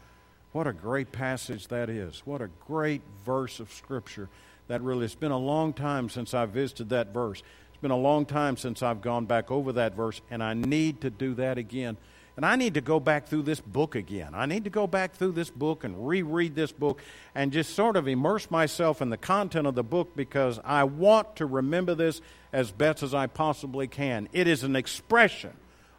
What 0.52 0.66
a 0.66 0.72
great 0.74 1.12
passage 1.12 1.68
that 1.68 1.88
is. 1.88 2.20
What 2.26 2.42
a 2.42 2.50
great 2.66 3.00
verse 3.24 3.58
of 3.58 3.72
Scripture 3.72 4.28
that 4.68 4.82
really. 4.82 5.06
It's 5.06 5.14
been 5.14 5.32
a 5.32 5.38
long 5.38 5.72
time 5.72 6.10
since 6.10 6.34
I 6.34 6.44
visited 6.44 6.90
that 6.90 7.14
verse. 7.14 7.42
It's 7.72 7.80
been 7.80 7.90
a 7.90 7.96
long 7.96 8.26
time 8.26 8.58
since 8.58 8.82
I've 8.82 9.00
gone 9.00 9.24
back 9.24 9.50
over 9.50 9.72
that 9.72 9.94
verse, 9.94 10.20
and 10.30 10.42
I 10.42 10.52
need 10.52 11.00
to 11.00 11.10
do 11.10 11.34
that 11.34 11.56
again. 11.56 11.96
And 12.36 12.44
I 12.44 12.56
need 12.56 12.74
to 12.74 12.82
go 12.82 13.00
back 13.00 13.26
through 13.26 13.42
this 13.42 13.60
book 13.60 13.94
again. 13.94 14.34
I 14.34 14.44
need 14.44 14.64
to 14.64 14.70
go 14.70 14.86
back 14.86 15.14
through 15.14 15.32
this 15.32 15.50
book 15.50 15.84
and 15.84 16.06
reread 16.06 16.54
this 16.54 16.72
book 16.72 17.00
and 17.34 17.50
just 17.50 17.74
sort 17.74 17.96
of 17.96 18.06
immerse 18.06 18.50
myself 18.50 19.00
in 19.02 19.08
the 19.08 19.18
content 19.18 19.66
of 19.66 19.74
the 19.74 19.82
book 19.82 20.14
because 20.16 20.60
I 20.64 20.84
want 20.84 21.36
to 21.36 21.46
remember 21.46 21.94
this 21.94 22.20
as 22.52 22.70
best 22.70 23.02
as 23.02 23.14
I 23.14 23.26
possibly 23.26 23.86
can. 23.86 24.28
It 24.32 24.46
is 24.46 24.64
an 24.64 24.76
expression 24.76 25.52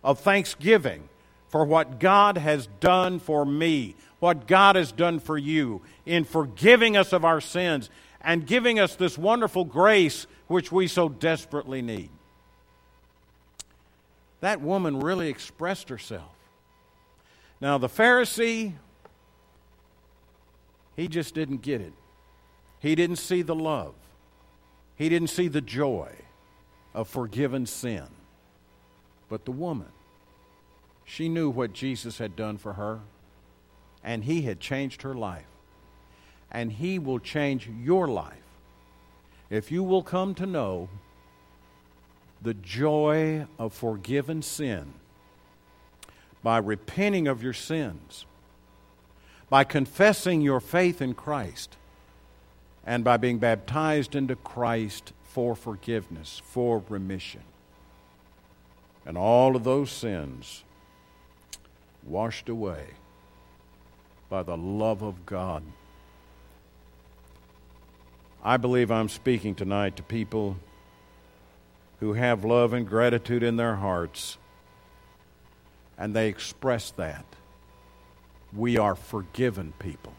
of 0.03 0.19
thanksgiving 0.19 1.09
for 1.53 1.65
what 1.65 1.99
God 1.99 2.39
has 2.39 2.65
done 2.79 3.19
for 3.19 3.45
me, 3.45 3.95
what 4.17 4.47
God 4.47 4.75
has 4.75 4.91
done 4.91 5.19
for 5.19 5.37
you 5.37 5.83
in 6.03 6.23
forgiving 6.23 6.97
us 6.97 7.13
of 7.13 7.23
our 7.23 7.39
sins 7.39 7.91
and 8.21 8.47
giving 8.47 8.79
us 8.79 8.95
this 8.95 9.19
wonderful 9.19 9.63
grace 9.63 10.25
which 10.47 10.71
we 10.71 10.87
so 10.87 11.07
desperately 11.07 11.83
need. 11.83 12.09
That 14.39 14.61
woman 14.61 14.99
really 14.99 15.29
expressed 15.29 15.89
herself. 15.89 16.33
Now, 17.61 17.77
the 17.77 17.87
Pharisee, 17.87 18.73
he 20.95 21.07
just 21.07 21.35
didn't 21.35 21.61
get 21.61 21.81
it. 21.81 21.93
He 22.79 22.95
didn't 22.95 23.17
see 23.17 23.43
the 23.43 23.53
love, 23.53 23.93
he 24.95 25.07
didn't 25.07 25.29
see 25.29 25.49
the 25.49 25.61
joy 25.61 26.15
of 26.95 27.07
forgiven 27.07 27.67
sin. 27.67 28.07
But 29.29 29.45
the 29.45 29.51
woman, 29.51 29.91
she 31.05 31.29
knew 31.29 31.49
what 31.49 31.73
Jesus 31.73 32.17
had 32.17 32.35
done 32.35 32.57
for 32.57 32.73
her 32.73 33.01
and 34.03 34.25
He 34.25 34.41
had 34.43 34.59
changed 34.59 35.03
her 35.03 35.13
life. 35.13 35.45
And 36.51 36.71
He 36.73 36.99
will 36.99 37.19
change 37.19 37.67
your 37.67 38.07
life 38.07 38.37
if 39.49 39.71
you 39.71 39.83
will 39.83 40.03
come 40.03 40.35
to 40.35 40.45
know 40.45 40.89
the 42.41 42.53
joy 42.53 43.45
of 43.57 43.73
forgiven 43.73 44.41
sin 44.41 44.93
by 46.43 46.57
repenting 46.57 47.27
of 47.27 47.41
your 47.41 47.53
sins, 47.53 48.25
by 49.49 49.63
confessing 49.63 50.41
your 50.41 50.59
faith 50.59 51.01
in 51.01 51.13
Christ, 51.13 51.77
and 52.85 53.03
by 53.03 53.15
being 53.15 53.37
baptized 53.37 54.13
into 54.13 54.35
Christ 54.35 55.13
for 55.23 55.55
forgiveness, 55.55 56.41
for 56.43 56.83
remission. 56.89 57.43
And 59.05 59.17
all 59.17 59.55
of 59.55 59.63
those 59.63 59.89
sins 59.89 60.63
washed 62.05 62.49
away 62.49 62.85
by 64.29 64.43
the 64.43 64.57
love 64.57 65.01
of 65.01 65.25
God. 65.25 65.63
I 68.43 68.57
believe 68.57 68.91
I'm 68.91 69.09
speaking 69.09 69.55
tonight 69.55 69.95
to 69.97 70.03
people 70.03 70.57
who 71.99 72.13
have 72.13 72.43
love 72.43 72.73
and 72.73 72.87
gratitude 72.87 73.43
in 73.43 73.55
their 73.55 73.75
hearts, 73.75 74.37
and 75.97 76.13
they 76.13 76.27
express 76.27 76.91
that. 76.91 77.25
We 78.51 78.77
are 78.77 78.95
forgiven 78.95 79.73
people. 79.79 80.13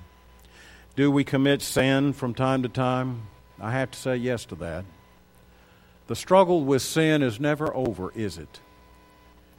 Do 0.96 1.10
we 1.10 1.24
commit 1.24 1.60
sin 1.60 2.12
from 2.12 2.34
time 2.34 2.62
to 2.62 2.68
time? 2.68 3.28
I 3.60 3.72
have 3.72 3.90
to 3.90 3.98
say 3.98 4.16
yes 4.16 4.44
to 4.46 4.54
that. 4.56 4.84
The 6.06 6.16
struggle 6.16 6.64
with 6.64 6.82
sin 6.82 7.22
is 7.22 7.40
never 7.40 7.74
over, 7.74 8.12
is 8.12 8.38
it? 8.38 8.60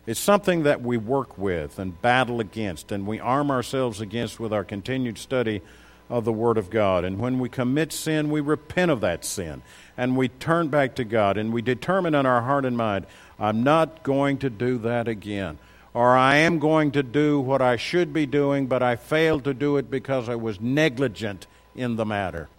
It's 0.06 0.20
something 0.20 0.64
that 0.64 0.82
we 0.82 0.98
work 0.98 1.38
with 1.38 1.80
and 1.80 2.00
battle 2.02 2.40
against, 2.40 2.92
and 2.92 3.08
we 3.08 3.20
arm 3.20 3.50
ourselves 3.50 4.02
against 4.02 4.40
with 4.40 4.54
our 4.54 4.64
continued 4.64 5.18
study 5.18 5.62
of 6.10 6.26
the 6.26 6.34
Word 6.34 6.58
of 6.58 6.70
God. 6.70 7.04
And 7.04 7.20
when 7.20 7.40
we 7.40 7.50
commit 7.50 7.92
sin, 7.92 8.30
we 8.30 8.40
repent 8.42 8.92
of 8.92 9.02
that 9.02 9.26
sin, 9.26 9.64
and 9.98 10.16
we 10.16 10.28
turn 10.28 10.68
back 10.68 10.96
to 10.96 11.04
God, 11.04 11.38
and 11.38 11.52
we 11.52 11.64
determine 11.64 12.14
in 12.14 12.26
our 12.26 12.44
heart 12.44 12.66
and 12.66 12.78
mind, 12.78 13.08
I'm 13.40 13.64
not 13.64 14.04
going 14.04 14.38
to 14.40 14.50
do 14.50 14.78
that 14.80 15.08
again. 15.08 15.58
Or 15.94 16.16
I 16.16 16.36
am 16.36 16.60
going 16.60 16.92
to 16.92 17.04
do 17.04 17.40
what 17.40 17.62
I 17.62 17.78
should 17.78 18.14
be 18.14 18.26
doing, 18.26 18.68
but 18.68 18.84
I 18.84 18.98
failed 18.98 19.46
to 19.46 19.54
do 19.54 19.78
it 19.78 19.90
because 19.90 20.30
I 20.30 20.36
was 20.36 20.60
negligent 20.60 21.48
in 21.74 21.96
the 21.96 22.06
matter. 22.06 22.50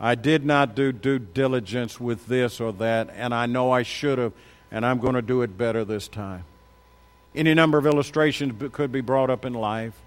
I 0.00 0.14
did 0.14 0.46
not 0.46 0.74
do 0.74 0.90
due 0.90 1.18
diligence 1.18 2.00
with 2.00 2.26
this 2.26 2.58
or 2.60 2.72
that, 2.72 3.10
and 3.14 3.34
I 3.34 3.44
know 3.44 3.70
I 3.70 3.82
should 3.82 4.18
have 4.18 4.32
and 4.70 4.86
I'm 4.86 4.98
going 4.98 5.14
to 5.14 5.22
do 5.22 5.42
it 5.42 5.56
better 5.58 5.84
this 5.84 6.08
time. 6.08 6.44
Any 7.34 7.54
number 7.54 7.78
of 7.78 7.86
illustrations 7.86 8.62
could 8.72 8.90
be 8.90 9.00
brought 9.00 9.30
up 9.30 9.44
in 9.44 9.54
life, 9.54 10.00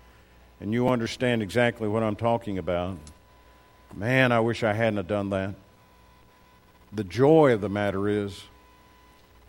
and 0.59 0.74
you 0.74 0.89
understand 0.89 1.41
exactly 1.41 1.88
what 1.88 2.03
I'm 2.03 2.16
talking 2.16 2.57
about. 2.57 2.97
Man, 3.95 4.32
I 4.32 4.39
wish 4.39 4.64
I 4.64 4.74
hadn't 4.74 4.97
have 4.97 5.07
done 5.07 5.30
that. 5.30 5.55
The 6.91 7.03
joy 7.03 7.53
of 7.53 7.61
the 7.61 7.70
matter 7.70 8.07
is, 8.07 8.43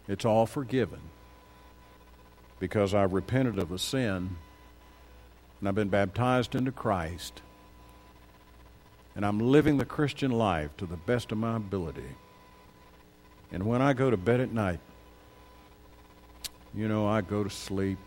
it's 0.07 0.25
all 0.25 0.47
forgiven 0.47 1.01
because 2.61 2.95
I 2.95 3.03
repented 3.03 3.59
of 3.59 3.71
the 3.71 3.79
sin 3.79 4.37
and 5.59 5.69
I've 5.69 5.75
been 5.75 5.89
baptized 5.89 6.55
into 6.55 6.73
Christ 6.73 7.43
and 9.17 9.25
I'm 9.25 9.39
living 9.39 9.79
the 9.79 9.85
Christian 9.85 10.31
life 10.31 10.77
to 10.79 10.87
the 10.87 10.97
best 10.97 11.33
of 11.33 11.39
my 11.39 11.57
ability. 11.57 12.17
And 13.53 13.65
when 13.65 13.81
I 13.81 13.93
go 13.93 14.11
to 14.11 14.17
bed 14.17 14.41
at 14.41 14.53
night, 14.53 14.81
you 16.75 16.89
know, 16.89 17.07
I 17.07 17.21
go 17.21 17.45
to 17.45 17.51
sleep. 17.51 17.99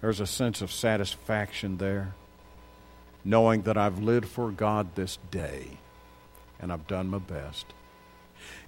There's 0.00 0.20
a 0.20 0.26
sense 0.26 0.60
of 0.60 0.72
satisfaction 0.72 1.78
there, 1.78 2.14
knowing 3.24 3.62
that 3.62 3.76
I've 3.76 4.00
lived 4.00 4.28
for 4.28 4.50
God 4.50 4.94
this 4.94 5.18
day 5.30 5.78
and 6.60 6.72
I've 6.72 6.86
done 6.86 7.08
my 7.08 7.18
best. 7.18 7.66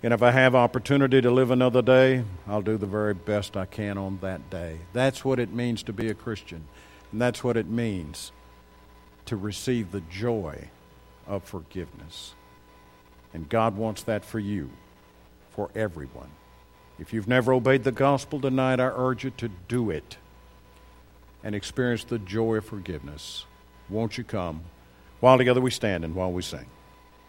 And 0.03 0.15
if 0.15 0.23
I 0.23 0.31
have 0.31 0.55
opportunity 0.55 1.21
to 1.21 1.31
live 1.31 1.51
another 1.51 1.83
day, 1.83 2.25
I'll 2.47 2.63
do 2.63 2.77
the 2.77 2.87
very 2.87 3.15
best 3.15 3.57
I 3.57 3.67
can 3.67 3.99
on 3.99 4.19
that 4.21 4.49
day. 4.51 4.79
That's 4.93 5.25
what 5.25 5.39
it 5.39 5.53
means 5.53 5.83
to 5.85 5.93
be 5.93 6.09
a 6.09 6.15
Christian. 6.15 6.67
And 7.11 7.21
that's 7.21 7.43
what 7.43 7.57
it 7.57 7.69
means 7.69 8.33
to 9.27 9.37
receive 9.37 9.91
the 9.91 10.03
joy 10.03 10.69
of 11.27 11.43
forgiveness. 11.43 12.35
And 13.33 13.49
God 13.49 13.77
wants 13.77 14.03
that 14.05 14.25
for 14.25 14.39
you, 14.39 14.71
for 15.51 15.71
everyone. 15.75 16.31
If 16.99 17.13
you've 17.13 17.29
never 17.29 17.53
obeyed 17.53 17.85
the 17.85 17.93
gospel 17.93 18.41
tonight, 18.41 18.81
I 18.81 18.87
urge 18.87 19.25
you 19.25 19.31
to 19.39 19.49
do 19.69 19.91
it 19.91 20.17
and 21.43 21.55
experience 21.55 22.05
the 22.05 22.19
joy 22.19 22.57
of 22.57 22.65
forgiveness. 22.65 23.47
Won't 23.89 24.17
you 24.17 24.25
come? 24.25 24.63
While 25.21 25.39
together 25.39 25.61
we 25.61 25.71
stand 25.71 26.05
and 26.05 26.15
while 26.15 26.33
we 26.33 26.43
sing. 26.43 26.67